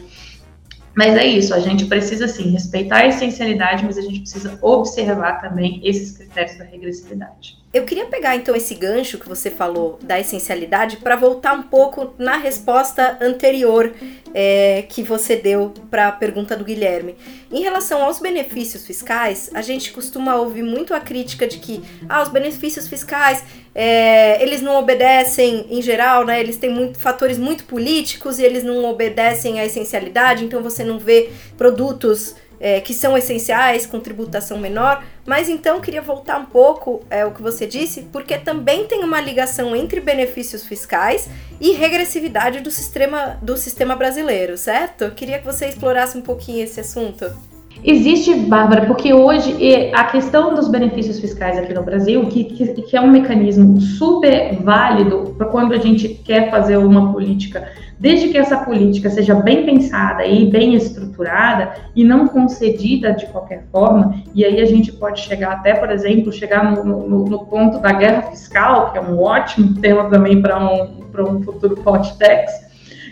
Mas 0.95 1.15
é 1.15 1.25
isso, 1.25 1.53
a 1.55 1.59
gente 1.59 1.85
precisa 1.85 2.27
sim 2.27 2.51
respeitar 2.51 2.97
a 2.97 3.07
essencialidade, 3.07 3.83
mas 3.83 3.97
a 3.97 4.01
gente 4.01 4.19
precisa 4.19 4.59
observar 4.61 5.41
também 5.41 5.81
esses 5.83 6.15
critérios 6.15 6.55
da 6.57 6.65
regressividade. 6.65 7.57
Eu 7.73 7.85
queria 7.85 8.05
pegar 8.05 8.35
então 8.35 8.55
esse 8.55 8.75
gancho 8.75 9.17
que 9.17 9.27
você 9.27 9.49
falou 9.49 9.97
da 10.03 10.19
essencialidade 10.19 10.97
para 10.97 11.15
voltar 11.15 11.53
um 11.53 11.63
pouco 11.63 12.13
na 12.19 12.37
resposta 12.37 13.17
anterior 13.19 13.91
é, 14.31 14.83
que 14.87 15.01
você 15.01 15.35
deu 15.35 15.73
para 15.89 16.09
a 16.09 16.11
pergunta 16.11 16.55
do 16.55 16.63
Guilherme. 16.63 17.15
Em 17.51 17.63
relação 17.63 18.03
aos 18.03 18.19
benefícios 18.19 18.85
fiscais, 18.85 19.49
a 19.55 19.63
gente 19.63 19.91
costuma 19.91 20.35
ouvir 20.35 20.61
muito 20.61 20.93
a 20.93 20.99
crítica 20.99 21.47
de 21.47 21.57
que 21.57 21.83
ah, 22.07 22.21
os 22.21 22.29
benefícios 22.29 22.87
fiscais 22.87 23.43
é, 23.75 24.41
eles 24.41 24.61
não 24.61 24.77
obedecem 24.79 25.65
em 25.69 25.81
geral, 25.81 26.25
né? 26.25 26.39
Eles 26.39 26.57
têm 26.57 26.69
muito, 26.69 26.99
fatores 26.99 27.37
muito 27.37 27.65
políticos 27.65 28.39
e 28.39 28.43
eles 28.43 28.63
não 28.63 28.85
obedecem 28.85 29.59
à 29.59 29.65
essencialidade, 29.65 30.45
então 30.45 30.61
você 30.61 30.83
não 30.83 30.99
vê 30.99 31.29
produtos 31.57 32.35
é, 32.59 32.79
que 32.79 32.93
são 32.93 33.17
essenciais, 33.17 33.85
com 33.85 33.99
tributação 33.99 34.57
menor. 34.57 35.03
Mas 35.25 35.49
então 35.49 35.81
queria 35.81 36.01
voltar 36.01 36.39
um 36.39 36.45
pouco 36.45 37.03
é, 37.09 37.25
o 37.25 37.31
que 37.31 37.41
você 37.41 37.65
disse, 37.65 38.03
porque 38.03 38.37
também 38.37 38.85
tem 38.85 39.03
uma 39.03 39.19
ligação 39.19 39.75
entre 39.75 39.99
benefícios 39.99 40.65
fiscais 40.65 41.27
e 41.59 41.71
regressividade 41.71 42.61
do 42.61 42.69
sistema, 42.69 43.37
do 43.41 43.57
sistema 43.57 43.95
brasileiro, 43.95 44.57
certo? 44.57 45.11
Queria 45.11 45.39
que 45.39 45.45
você 45.45 45.67
explorasse 45.67 46.17
um 46.17 46.21
pouquinho 46.21 46.63
esse 46.63 46.79
assunto. 46.79 47.52
Existe, 47.85 48.33
Bárbara, 48.33 48.85
porque 48.85 49.13
hoje 49.13 49.57
a 49.93 50.05
questão 50.05 50.55
dos 50.55 50.69
benefícios 50.69 51.19
fiscais 51.19 51.57
aqui 51.57 51.73
no 51.73 51.83
Brasil, 51.83 52.25
que, 52.27 52.45
que, 52.45 52.81
que 52.81 52.95
é 52.95 53.01
um 53.01 53.11
mecanismo 53.11 53.79
super 53.81 54.55
válido 54.61 55.35
para 55.37 55.47
quando 55.47 55.73
a 55.73 55.77
gente 55.77 56.07
quer 56.07 56.49
fazer 56.49 56.77
uma 56.77 57.11
política 57.11 57.67
desde 57.99 58.29
que 58.29 58.37
essa 58.37 58.57
política 58.57 59.09
seja 59.09 59.33
bem 59.35 59.65
pensada 59.65 60.25
e 60.25 60.49
bem 60.49 60.73
estruturada 60.73 61.73
e 61.95 62.03
não 62.03 62.27
concedida 62.27 63.13
de 63.13 63.25
qualquer 63.27 63.63
forma, 63.71 64.21
e 64.35 64.43
aí 64.43 64.59
a 64.59 64.65
gente 64.65 64.91
pode 64.91 65.21
chegar 65.21 65.53
até, 65.53 65.73
por 65.73 65.89
exemplo, 65.89 66.29
chegar 66.29 66.69
no, 66.69 66.83
no, 66.83 67.25
no 67.25 67.45
ponto 67.45 67.79
da 67.79 67.93
guerra 67.93 68.23
fiscal, 68.23 68.91
que 68.91 68.97
é 68.97 69.01
um 69.01 69.21
ótimo 69.21 69.79
tema 69.79 70.09
também 70.09 70.41
para 70.41 70.59
um, 70.59 71.01
um 71.17 71.43
futuro 71.43 71.77
podcast. 71.77 72.62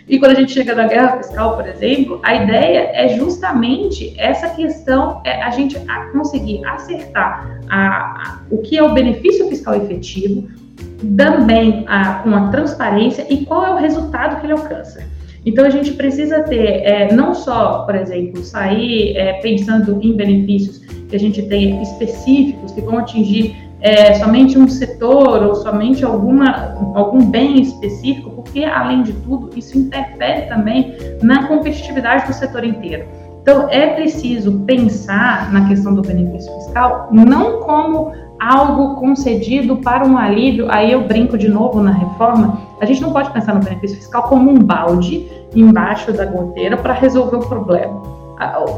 E 0.08 0.18
quando 0.18 0.32
a 0.32 0.34
gente 0.34 0.52
chega 0.52 0.74
na 0.74 0.86
guerra 0.86 1.16
fiscal, 1.18 1.56
por 1.56 1.66
exemplo, 1.66 2.20
a 2.22 2.34
ideia 2.34 2.90
é 2.92 3.16
justamente 3.16 4.14
essa 4.18 4.48
questão, 4.50 5.20
é 5.24 5.42
a 5.42 5.50
gente 5.50 5.76
conseguir 6.12 6.64
acertar 6.64 7.60
a, 7.68 7.78
a, 7.78 8.38
o 8.50 8.58
que 8.58 8.76
é 8.76 8.82
o 8.82 8.92
benefício 8.92 9.48
fiscal 9.48 9.74
efetivo, 9.74 10.48
também 11.16 11.84
a, 11.88 12.14
com 12.16 12.34
a 12.34 12.48
transparência 12.48 13.26
e 13.28 13.44
qual 13.44 13.66
é 13.66 13.70
o 13.74 13.76
resultado 13.76 14.40
que 14.40 14.46
ele 14.46 14.52
alcança. 14.52 15.04
Então, 15.44 15.64
a 15.64 15.70
gente 15.70 15.92
precisa 15.92 16.42
ter, 16.42 16.84
é, 16.84 17.12
não 17.12 17.34
só, 17.34 17.80
por 17.80 17.96
exemplo, 17.96 18.44
sair 18.44 19.16
é, 19.16 19.34
pensando 19.34 19.98
em 20.00 20.12
benefícios 20.12 20.78
que 21.08 21.16
a 21.16 21.18
gente 21.18 21.42
tenha 21.42 21.82
específicos, 21.82 22.70
que 22.70 22.80
vão 22.80 22.98
atingir 22.98 23.56
é, 23.82 24.14
somente 24.14 24.56
um 24.56 24.68
setor 24.68 25.42
ou 25.42 25.56
somente 25.56 26.04
alguma, 26.04 26.74
algum 26.94 27.24
bem 27.24 27.60
específico, 27.60 28.30
porque, 28.30 28.64
além 28.64 29.02
de 29.02 29.12
tudo, 29.12 29.50
isso 29.56 29.76
interfere 29.76 30.46
também 30.46 30.96
na 31.20 31.48
competitividade 31.48 32.28
do 32.28 32.32
setor 32.32 32.64
inteiro. 32.64 33.06
Então, 33.42 33.68
é 33.68 33.88
preciso 33.88 34.60
pensar 34.60 35.52
na 35.52 35.66
questão 35.66 35.92
do 35.92 36.00
benefício 36.00 36.52
fiscal 36.58 37.08
não 37.10 37.58
como 37.60 38.12
algo 38.38 38.96
concedido 39.00 39.76
para 39.76 40.06
um 40.06 40.16
alívio, 40.16 40.66
aí 40.70 40.92
eu 40.92 41.02
brinco 41.06 41.36
de 41.36 41.48
novo 41.48 41.82
na 41.82 41.90
reforma, 41.90 42.60
a 42.80 42.86
gente 42.86 43.02
não 43.02 43.12
pode 43.12 43.32
pensar 43.32 43.54
no 43.54 43.60
benefício 43.60 43.96
fiscal 43.96 44.22
como 44.24 44.50
um 44.50 44.58
balde 44.58 45.28
embaixo 45.54 46.12
da 46.12 46.24
goteira 46.24 46.76
para 46.76 46.92
resolver 46.92 47.36
o 47.36 47.48
problema. 47.48 48.21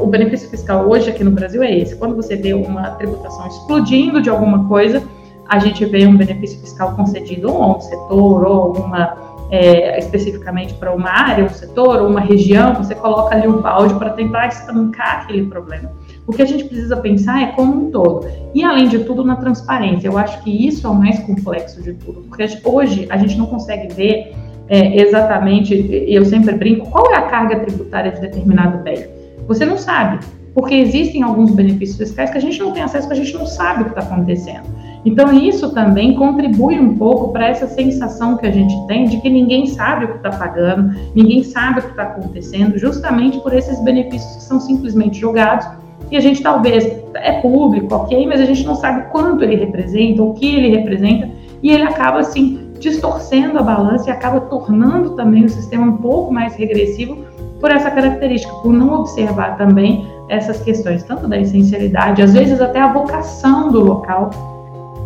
O 0.01 0.07
benefício 0.07 0.49
fiscal 0.49 0.87
hoje 0.87 1.09
aqui 1.09 1.23
no 1.23 1.31
Brasil 1.31 1.63
é 1.63 1.77
esse. 1.77 1.95
Quando 1.95 2.15
você 2.15 2.35
vê 2.35 2.53
uma 2.53 2.91
tributação 2.91 3.47
explodindo 3.47 4.21
de 4.21 4.29
alguma 4.29 4.67
coisa, 4.67 5.03
a 5.47 5.59
gente 5.59 5.85
vê 5.85 6.05
um 6.05 6.17
benefício 6.17 6.59
fiscal 6.59 6.95
concedido 6.95 7.51
ou 7.51 7.63
a 7.63 7.77
um 7.77 7.81
setor 7.81 8.45
ou 8.45 8.61
alguma 8.61 9.35
é, 9.51 9.99
especificamente 9.99 10.73
para 10.73 10.93
uma 10.93 11.09
área, 11.09 11.45
um 11.45 11.49
setor 11.49 12.01
ou 12.01 12.09
uma 12.09 12.19
região, 12.19 12.73
você 12.73 12.95
coloca 12.95 13.35
ali 13.35 13.47
um 13.47 13.61
balde 13.61 13.93
para 13.95 14.11
tentar 14.11 14.47
estancar 14.47 15.21
aquele 15.23 15.45
problema. 15.45 15.91
O 16.27 16.33
que 16.33 16.41
a 16.41 16.45
gente 16.45 16.63
precisa 16.65 16.97
pensar 16.97 17.41
é 17.43 17.47
como 17.47 17.87
um 17.87 17.91
todo. 17.91 18.27
E, 18.53 18.63
além 18.63 18.87
de 18.87 18.99
tudo, 18.99 19.23
na 19.23 19.35
transparência. 19.35 20.07
Eu 20.07 20.17
acho 20.17 20.41
que 20.43 20.67
isso 20.67 20.87
é 20.87 20.89
o 20.89 20.95
mais 20.95 21.19
complexo 21.19 21.81
de 21.83 21.93
tudo. 21.93 22.21
Porque 22.21 22.43
hoje 22.63 23.05
a 23.09 23.17
gente 23.17 23.37
não 23.37 23.45
consegue 23.45 23.93
ver 23.93 24.33
é, 24.67 24.99
exatamente, 24.99 25.87
eu 26.07 26.25
sempre 26.25 26.55
brinco, 26.55 26.89
qual 26.89 27.11
é 27.11 27.17
a 27.17 27.23
carga 27.23 27.59
tributária 27.59 28.11
de 28.11 28.21
determinado 28.21 28.79
bem. 28.79 29.05
Você 29.47 29.65
não 29.65 29.77
sabe. 29.77 30.19
Porque 30.53 30.73
existem 30.73 31.21
alguns 31.21 31.51
benefícios 31.51 31.97
fiscais 31.97 32.29
que 32.29 32.37
a 32.37 32.41
gente 32.41 32.57
não 32.59 32.71
tem 32.71 32.81
acesso, 32.81 33.07
que 33.07 33.13
a 33.13 33.17
gente 33.17 33.33
não 33.33 33.45
sabe 33.45 33.81
o 33.81 33.85
que 33.85 33.99
está 33.99 34.03
acontecendo. 34.03 34.63
Então, 35.03 35.31
isso 35.33 35.71
também 35.73 36.15
contribui 36.15 36.79
um 36.79 36.95
pouco 36.95 37.33
para 37.33 37.47
essa 37.47 37.67
sensação 37.67 38.37
que 38.37 38.47
a 38.47 38.51
gente 38.51 38.73
tem 38.87 39.05
de 39.05 39.17
que 39.17 39.29
ninguém 39.29 39.67
sabe 39.67 40.05
o 40.05 40.07
que 40.07 40.15
está 40.15 40.31
pagando, 40.31 40.95
ninguém 41.13 41.43
sabe 41.43 41.79
o 41.79 41.83
que 41.83 41.89
está 41.89 42.03
acontecendo, 42.03 42.77
justamente 42.77 43.37
por 43.41 43.53
esses 43.53 43.79
benefícios 43.83 44.37
que 44.37 44.43
são 44.43 44.59
simplesmente 44.59 45.19
jogados 45.19 45.67
e 46.09 46.17
a 46.17 46.19
gente 46.19 46.41
talvez 46.41 46.85
é 47.15 47.33
público, 47.41 47.93
ok, 47.93 48.25
mas 48.27 48.39
a 48.39 48.45
gente 48.45 48.65
não 48.65 48.75
sabe 48.75 49.09
quanto 49.11 49.43
ele 49.43 49.55
representa, 49.55 50.23
o 50.23 50.33
que 50.33 50.55
ele 50.55 50.69
representa, 50.69 51.29
e 51.61 51.71
ele 51.71 51.83
acaba 51.83 52.19
assim 52.19 52.71
distorcendo 52.79 53.57
a 53.59 53.63
balança 53.63 54.09
e 54.09 54.11
acaba 54.11 54.41
tornando 54.41 55.11
também 55.11 55.45
o 55.45 55.49
sistema 55.49 55.85
um 55.85 55.97
pouco 55.97 56.33
mais 56.33 56.55
regressivo 56.55 57.25
por 57.65 57.71
essa 57.71 57.89
característica, 57.89 58.53
por 58.57 58.71
não 58.71 58.93
observar 58.99 59.57
também 59.57 60.07
essas 60.29 60.61
questões, 60.61 61.01
tanto 61.01 61.27
da 61.27 61.35
essencialidade, 61.39 62.21
às 62.21 62.31
vezes 62.31 62.61
até 62.61 62.79
a 62.79 62.93
vocação 62.93 63.71
do 63.71 63.79
local, 63.79 64.29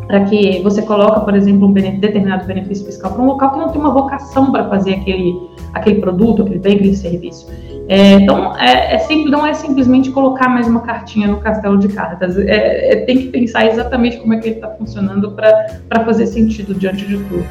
para 0.05 0.25
que 0.25 0.61
você 0.61 0.81
coloca, 0.81 1.21
por 1.21 1.33
exemplo, 1.35 1.69
um 1.69 1.71
determinado 1.71 2.45
benefício 2.45 2.85
fiscal 2.85 3.13
para 3.13 3.21
um 3.21 3.27
local 3.27 3.53
que 3.53 3.59
não 3.59 3.69
tem 3.69 3.79
uma 3.79 3.93
vocação 3.93 4.51
para 4.51 4.67
fazer 4.67 4.95
aquele, 4.95 5.39
aquele 5.73 6.01
produto, 6.01 6.41
aquele 6.41 6.59
bem, 6.59 6.75
aquele 6.75 6.95
serviço. 6.97 7.47
É, 7.87 8.15
então, 8.15 8.53
é, 8.57 8.95
é 8.95 8.97
sempre, 8.97 9.31
não 9.31 9.47
é 9.47 9.53
simplesmente 9.53 10.11
colocar 10.11 10.49
mais 10.49 10.67
uma 10.67 10.81
cartinha 10.81 11.29
no 11.29 11.37
castelo 11.37 11.77
de 11.77 11.87
cartas. 11.87 12.37
É, 12.39 12.91
é 12.91 12.95
tem 13.05 13.19
que 13.19 13.27
pensar 13.27 13.67
exatamente 13.67 14.17
como 14.17 14.33
é 14.33 14.37
que 14.37 14.49
ele 14.49 14.55
está 14.55 14.67
funcionando 14.67 15.31
para 15.31 16.03
fazer 16.03 16.27
sentido 16.27 16.75
diante 16.75 17.05
de 17.05 17.19
tudo. 17.19 17.45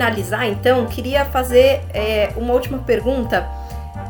Finalizar, 0.00 0.46
então, 0.46 0.86
queria 0.86 1.26
fazer 1.26 1.82
é, 1.92 2.32
uma 2.36 2.54
última 2.54 2.78
pergunta 2.78 3.46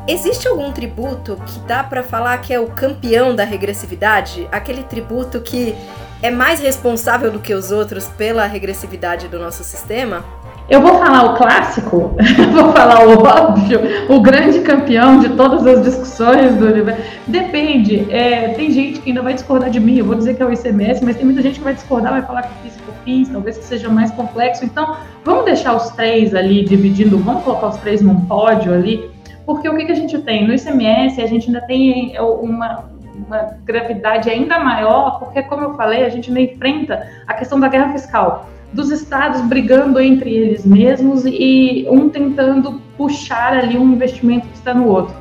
Existe 0.08 0.48
algum 0.48 0.72
tributo 0.72 1.36
que 1.46 1.58
dá 1.60 1.84
para 1.84 2.02
falar 2.02 2.38
que 2.38 2.54
é 2.54 2.58
o 2.58 2.68
campeão 2.68 3.36
da 3.36 3.44
regressividade? 3.44 4.48
Aquele 4.50 4.82
tributo 4.82 5.40
que 5.40 5.74
é 6.22 6.30
mais 6.30 6.58
responsável 6.58 7.30
do 7.30 7.38
que 7.38 7.52
os 7.52 7.70
outros 7.70 8.08
pela 8.08 8.46
regressividade 8.46 9.28
do 9.28 9.38
nosso 9.38 9.62
sistema? 9.62 10.24
Eu 10.70 10.80
vou 10.80 10.98
falar 10.98 11.24
o 11.24 11.36
clássico, 11.36 12.14
vou 12.54 12.72
falar 12.72 13.04
o 13.04 13.22
óbvio, 13.22 13.80
o 14.08 14.20
grande 14.20 14.60
campeão 14.60 15.18
de 15.18 15.30
todas 15.30 15.66
as 15.66 15.82
discussões 15.82 16.54
do 16.54 16.66
universo. 16.66 17.02
Depende. 17.26 18.06
É, 18.10 18.50
tem 18.50 18.70
gente 18.70 19.00
que 19.00 19.10
ainda 19.10 19.20
vai 19.20 19.34
discordar 19.34 19.68
de 19.68 19.80
mim. 19.80 19.98
Eu 19.98 20.04
vou 20.04 20.14
dizer 20.14 20.34
que 20.34 20.42
é 20.42 20.46
o 20.46 20.52
ICMS, 20.52 21.04
mas 21.04 21.16
tem 21.16 21.24
muita 21.24 21.42
gente 21.42 21.58
que 21.58 21.64
vai 21.64 21.74
discordar, 21.74 22.12
vai 22.12 22.22
falar 22.22 22.42
que 22.42 22.68
é 22.68 22.70
FIS, 23.04 23.28
talvez 23.30 23.58
que 23.58 23.64
seja 23.64 23.88
mais 23.88 24.12
complexo. 24.12 24.64
Então, 24.64 24.96
vamos 25.24 25.44
deixar 25.44 25.74
os 25.74 25.90
três 25.90 26.34
ali 26.34 26.64
dividindo, 26.64 27.18
vamos 27.18 27.42
colocar 27.42 27.68
os 27.68 27.76
três 27.78 28.00
num 28.00 28.20
pódio 28.26 28.72
ali 28.72 29.10
porque 29.50 29.68
o 29.68 29.76
que, 29.76 29.84
que 29.84 29.90
a 29.90 29.96
gente 29.96 30.16
tem? 30.18 30.46
No 30.46 30.54
ICMS, 30.54 31.20
a 31.20 31.26
gente 31.26 31.48
ainda 31.48 31.60
tem 31.62 32.16
uma, 32.20 32.84
uma 33.26 33.56
gravidade 33.64 34.30
ainda 34.30 34.60
maior, 34.60 35.18
porque, 35.18 35.42
como 35.42 35.64
eu 35.64 35.74
falei, 35.74 36.04
a 36.04 36.08
gente 36.08 36.28
ainda 36.28 36.40
enfrenta 36.40 37.08
a 37.26 37.34
questão 37.34 37.58
da 37.58 37.66
guerra 37.66 37.90
fiscal, 37.90 38.48
dos 38.72 38.90
estados 38.90 39.40
brigando 39.42 39.98
entre 40.00 40.32
eles 40.32 40.64
mesmos 40.64 41.24
e 41.26 41.86
um 41.90 42.08
tentando 42.08 42.80
puxar 42.96 43.52
ali 43.54 43.76
um 43.76 43.92
investimento 43.92 44.48
que 44.48 44.54
está 44.54 44.72
no 44.72 44.86
outro. 44.86 45.14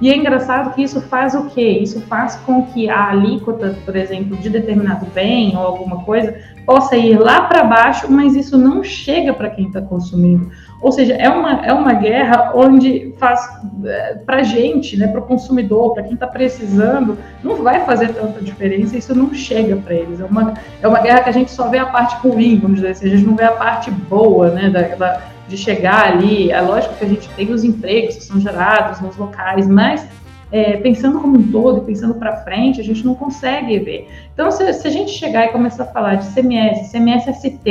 E 0.00 0.10
é 0.10 0.16
engraçado 0.16 0.74
que 0.74 0.82
isso 0.82 1.00
faz 1.00 1.34
o 1.34 1.46
quê? 1.46 1.78
Isso 1.80 2.02
faz 2.02 2.36
com 2.36 2.66
que 2.66 2.88
a 2.88 3.08
alíquota, 3.08 3.78
por 3.84 3.96
exemplo, 3.96 4.36
de 4.36 4.50
determinado 4.50 5.06
bem 5.06 5.56
ou 5.56 5.62
alguma 5.62 6.04
coisa 6.04 6.36
possa 6.66 6.96
ir 6.96 7.18
lá 7.18 7.42
para 7.42 7.64
baixo, 7.64 8.10
mas 8.10 8.36
isso 8.36 8.58
não 8.58 8.84
chega 8.84 9.32
para 9.32 9.48
quem 9.48 9.68
está 9.68 9.80
consumindo. 9.80 10.50
Ou 10.80 10.92
seja, 10.92 11.14
é 11.14 11.28
uma, 11.28 11.64
é 11.64 11.72
uma 11.72 11.94
guerra 11.94 12.52
onde 12.54 13.14
faz 13.18 13.48
é, 13.84 14.14
para 14.26 14.36
a 14.38 14.42
gente, 14.42 14.96
né, 14.96 15.08
para 15.08 15.20
o 15.20 15.24
consumidor, 15.24 15.94
para 15.94 16.02
quem 16.02 16.14
está 16.14 16.26
precisando, 16.26 17.18
não 17.42 17.56
vai 17.62 17.84
fazer 17.84 18.08
tanta 18.14 18.42
diferença, 18.42 18.96
isso 18.96 19.14
não 19.14 19.32
chega 19.32 19.76
para 19.76 19.94
eles. 19.94 20.20
É 20.20 20.24
uma, 20.24 20.54
é 20.82 20.86
uma 20.86 21.00
guerra 21.00 21.22
que 21.22 21.30
a 21.30 21.32
gente 21.32 21.50
só 21.50 21.68
vê 21.68 21.78
a 21.78 21.86
parte 21.86 22.16
ruim, 22.16 22.58
vamos 22.58 22.76
dizer 22.76 22.90
assim, 22.90 23.06
a 23.06 23.10
gente 23.10 23.26
não 23.26 23.36
vê 23.36 23.44
a 23.44 23.52
parte 23.52 23.90
boa 23.90 24.50
né, 24.50 24.70
da, 24.70 24.82
da 24.96 25.22
de 25.48 25.56
chegar 25.56 26.12
ali. 26.12 26.50
É 26.50 26.60
lógico 26.60 26.94
que 26.94 27.04
a 27.04 27.08
gente 27.08 27.28
tem 27.30 27.52
os 27.52 27.64
empregos 27.64 28.16
que 28.16 28.24
são 28.24 28.40
gerados 28.40 29.00
nos 29.00 29.16
locais, 29.16 29.66
mas 29.68 30.06
é, 30.52 30.76
pensando 30.76 31.18
como 31.20 31.38
um 31.38 31.50
todo, 31.50 31.80
pensando 31.82 32.14
para 32.14 32.36
frente, 32.38 32.80
a 32.80 32.84
gente 32.84 33.04
não 33.04 33.14
consegue 33.14 33.78
ver. 33.78 34.08
Então, 34.32 34.50
se, 34.50 34.72
se, 34.74 34.86
a 34.86 34.90
gente 34.90 35.10
chegar 35.10 35.46
e 35.46 35.48
começar 35.48 35.84
a 35.84 35.86
falar 35.86 36.16
de 36.16 36.26
CMS, 36.32 36.90
CMS-ST, 36.92 37.70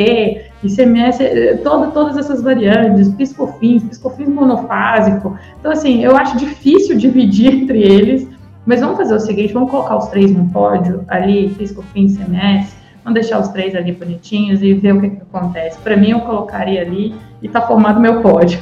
eh, 1.20 1.60
toda, 1.64 1.88
todas 1.92 2.18
essas 2.18 2.42
variantes, 2.42 3.10
piscofins, 3.10 3.84
piscofins 3.84 4.28
monofásico, 4.28 5.38
então, 5.60 5.72
assim, 5.72 6.04
eu 6.04 6.18
acho 6.18 6.38
difícil 6.38 6.98
dividir 7.00 7.54
entre 7.54 7.82
eles, 7.82 8.28
mas 8.66 8.82
vamos 8.82 8.98
fazer 8.98 9.16
o 9.16 9.20
seguinte, 9.20 9.54
vamos 9.54 9.72
colocar 9.72 9.96
os 9.96 10.08
três 10.08 10.32
no 10.32 10.50
pódio, 10.50 11.06
ali, 11.08 11.50
piscofins, 11.58 12.18
CMS, 12.18 12.76
vamos 13.04 13.20
deixar 13.22 13.40
os 13.40 13.48
três 13.50 13.74
ali 13.74 13.94
bonitinhos 13.94 14.62
e 14.62 14.74
ver 14.74 14.96
o 14.96 15.02
que, 15.02 15.12
que 15.12 15.22
acontece. 15.22 15.78
Para 15.80 15.96
mim, 15.96 16.10
eu 16.10 16.20
colocaria 16.22 16.82
ali 16.82 17.16
e 17.42 17.48
tá 17.48 17.62
formado 17.62 18.02
meu 18.02 18.22
pódio. 18.22 18.60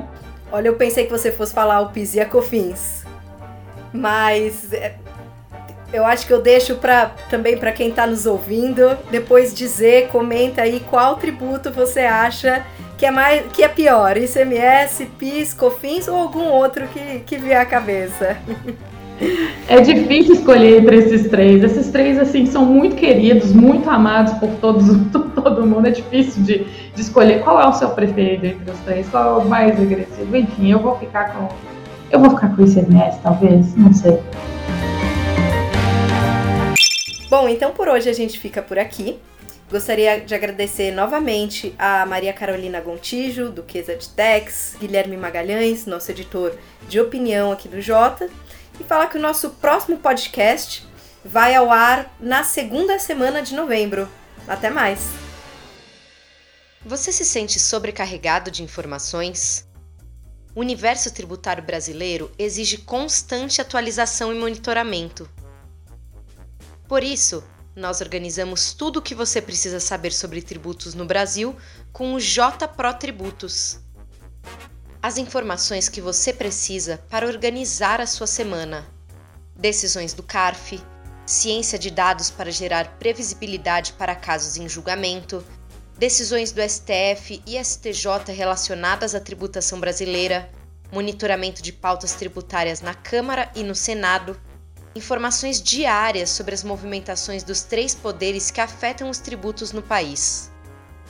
Olha, 0.52 0.68
eu 0.68 0.74
pensei 0.74 1.04
que 1.04 1.10
você 1.10 1.32
fosse 1.32 1.54
falar 1.54 1.80
o 1.80 1.88
PIS 1.88 2.14
e 2.14 2.20
a 2.20 2.26
COFINS. 2.26 3.13
Mas 3.94 4.72
é, 4.72 4.96
eu 5.92 6.04
acho 6.04 6.26
que 6.26 6.32
eu 6.32 6.42
deixo 6.42 6.74
para 6.74 7.06
também 7.30 7.56
para 7.56 7.70
quem 7.70 7.90
está 7.90 8.04
nos 8.04 8.26
ouvindo 8.26 8.98
depois 9.12 9.54
dizer, 9.54 10.08
comenta 10.08 10.62
aí 10.62 10.80
qual 10.90 11.14
tributo 11.16 11.70
você 11.70 12.00
acha 12.00 12.66
que 12.98 13.06
é 13.06 13.10
mais 13.12 13.44
que 13.52 13.62
é 13.62 13.68
pior, 13.68 14.16
ICMS, 14.16 15.06
PIS, 15.18 15.54
COFINS 15.54 16.08
ou 16.08 16.16
algum 16.16 16.48
outro 16.48 16.88
que, 16.88 17.20
que 17.20 17.36
vier 17.36 17.60
à 17.60 17.64
cabeça. 17.64 18.36
É 19.68 19.80
difícil 19.80 20.34
escolher 20.34 20.80
entre 20.80 20.96
esses 20.96 21.28
três. 21.28 21.62
Esses 21.62 21.88
três, 21.90 22.18
assim, 22.18 22.46
são 22.46 22.64
muito 22.64 22.96
queridos, 22.96 23.52
muito 23.52 23.88
amados 23.88 24.32
por 24.34 24.50
todos, 24.56 24.84
todo 25.34 25.66
mundo. 25.66 25.86
É 25.86 25.90
difícil 25.90 26.42
de, 26.42 26.64
de 26.94 27.00
escolher 27.00 27.40
qual 27.42 27.60
é 27.60 27.66
o 27.66 27.72
seu 27.72 27.90
preferido 27.90 28.46
entre 28.46 28.70
os 28.70 28.78
três, 28.80 29.08
qual 29.08 29.40
é 29.40 29.44
o 29.44 29.48
mais 29.48 29.80
agressivo. 29.80 30.36
Enfim, 30.36 30.72
eu 30.72 30.80
vou 30.80 30.98
ficar 30.98 31.32
com 31.32 31.48
eu 32.14 32.20
vou 32.20 32.30
ficar 32.30 32.54
com 32.54 32.62
o 32.62 32.64
ICMS, 32.64 33.18
talvez, 33.22 33.74
não 33.74 33.92
sei. 33.92 34.22
Bom, 37.28 37.48
então 37.48 37.72
por 37.72 37.88
hoje 37.88 38.08
a 38.08 38.12
gente 38.12 38.38
fica 38.38 38.62
por 38.62 38.78
aqui. 38.78 39.18
Gostaria 39.68 40.20
de 40.20 40.32
agradecer 40.32 40.92
novamente 40.92 41.74
a 41.76 42.06
Maria 42.06 42.32
Carolina 42.32 42.80
Gontijo, 42.80 43.50
Duquesa 43.50 43.96
de 43.96 44.08
Tex, 44.10 44.76
Guilherme 44.78 45.16
Magalhães, 45.16 45.86
nosso 45.86 46.12
editor 46.12 46.56
de 46.88 47.00
opinião 47.00 47.50
aqui 47.50 47.66
do 47.66 47.80
Jota, 47.80 48.28
e 48.78 48.84
falar 48.84 49.08
que 49.08 49.18
o 49.18 49.20
nosso 49.20 49.50
próximo 49.50 49.96
podcast 49.96 50.86
vai 51.24 51.56
ao 51.56 51.72
ar 51.72 52.14
na 52.20 52.44
segunda 52.44 52.96
semana 53.00 53.42
de 53.42 53.56
novembro. 53.56 54.08
Até 54.46 54.70
mais! 54.70 55.00
Você 56.86 57.10
se 57.10 57.24
sente 57.24 57.58
sobrecarregado 57.58 58.52
de 58.52 58.62
informações? 58.62 59.66
O 60.54 60.60
universo 60.60 61.12
tributário 61.12 61.64
brasileiro 61.64 62.30
exige 62.38 62.78
constante 62.78 63.60
atualização 63.60 64.32
e 64.32 64.38
monitoramento. 64.38 65.28
Por 66.86 67.02
isso, 67.02 67.42
nós 67.74 68.00
organizamos 68.00 68.72
tudo 68.72 68.98
o 68.98 69.02
que 69.02 69.16
você 69.16 69.42
precisa 69.42 69.80
saber 69.80 70.12
sobre 70.12 70.40
tributos 70.40 70.94
no 70.94 71.04
Brasil 71.04 71.56
com 71.92 72.14
o 72.14 72.20
J 72.20 72.68
Pro 72.68 72.94
Tributos. 72.94 73.80
As 75.02 75.18
informações 75.18 75.88
que 75.88 76.00
você 76.00 76.32
precisa 76.32 77.02
para 77.10 77.26
organizar 77.26 78.00
a 78.00 78.06
sua 78.06 78.28
semana. 78.28 78.86
Decisões 79.56 80.14
do 80.14 80.22
CARF, 80.22 80.80
ciência 81.26 81.78
de 81.78 81.90
dados 81.90 82.30
para 82.30 82.52
gerar 82.52 82.96
previsibilidade 82.96 83.92
para 83.94 84.14
casos 84.14 84.56
em 84.56 84.68
julgamento, 84.68 85.44
decisões 85.98 86.52
do 86.52 86.60
STF 86.60 87.42
e 87.46 87.62
STJ 87.62 88.32
relacionadas 88.32 89.14
à 89.14 89.20
tributação 89.20 89.78
brasileira, 89.78 90.50
monitoramento 90.92 91.62
de 91.62 91.72
pautas 91.72 92.14
tributárias 92.14 92.80
na 92.80 92.94
Câmara 92.94 93.50
e 93.54 93.62
no 93.62 93.74
Senado, 93.74 94.38
informações 94.94 95.60
diárias 95.60 96.30
sobre 96.30 96.54
as 96.54 96.62
movimentações 96.62 97.42
dos 97.42 97.62
três 97.62 97.94
poderes 97.94 98.50
que 98.50 98.60
afetam 98.60 99.10
os 99.10 99.18
tributos 99.18 99.72
no 99.72 99.82
país. 99.82 100.50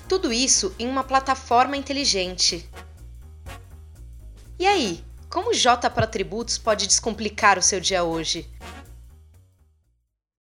Tudo 0.08 0.32
isso 0.32 0.74
em 0.78 0.88
uma 0.88 1.04
plataforma 1.04 1.76
inteligente. 1.76 2.68
E 4.58 4.66
aí, 4.66 5.04
como 5.28 5.50
o 5.50 5.54
J 5.54 5.90
para 5.90 6.06
Tributos 6.06 6.58
pode 6.58 6.86
descomplicar 6.86 7.58
o 7.58 7.62
seu 7.62 7.80
dia 7.80 8.04
hoje? 8.04 8.48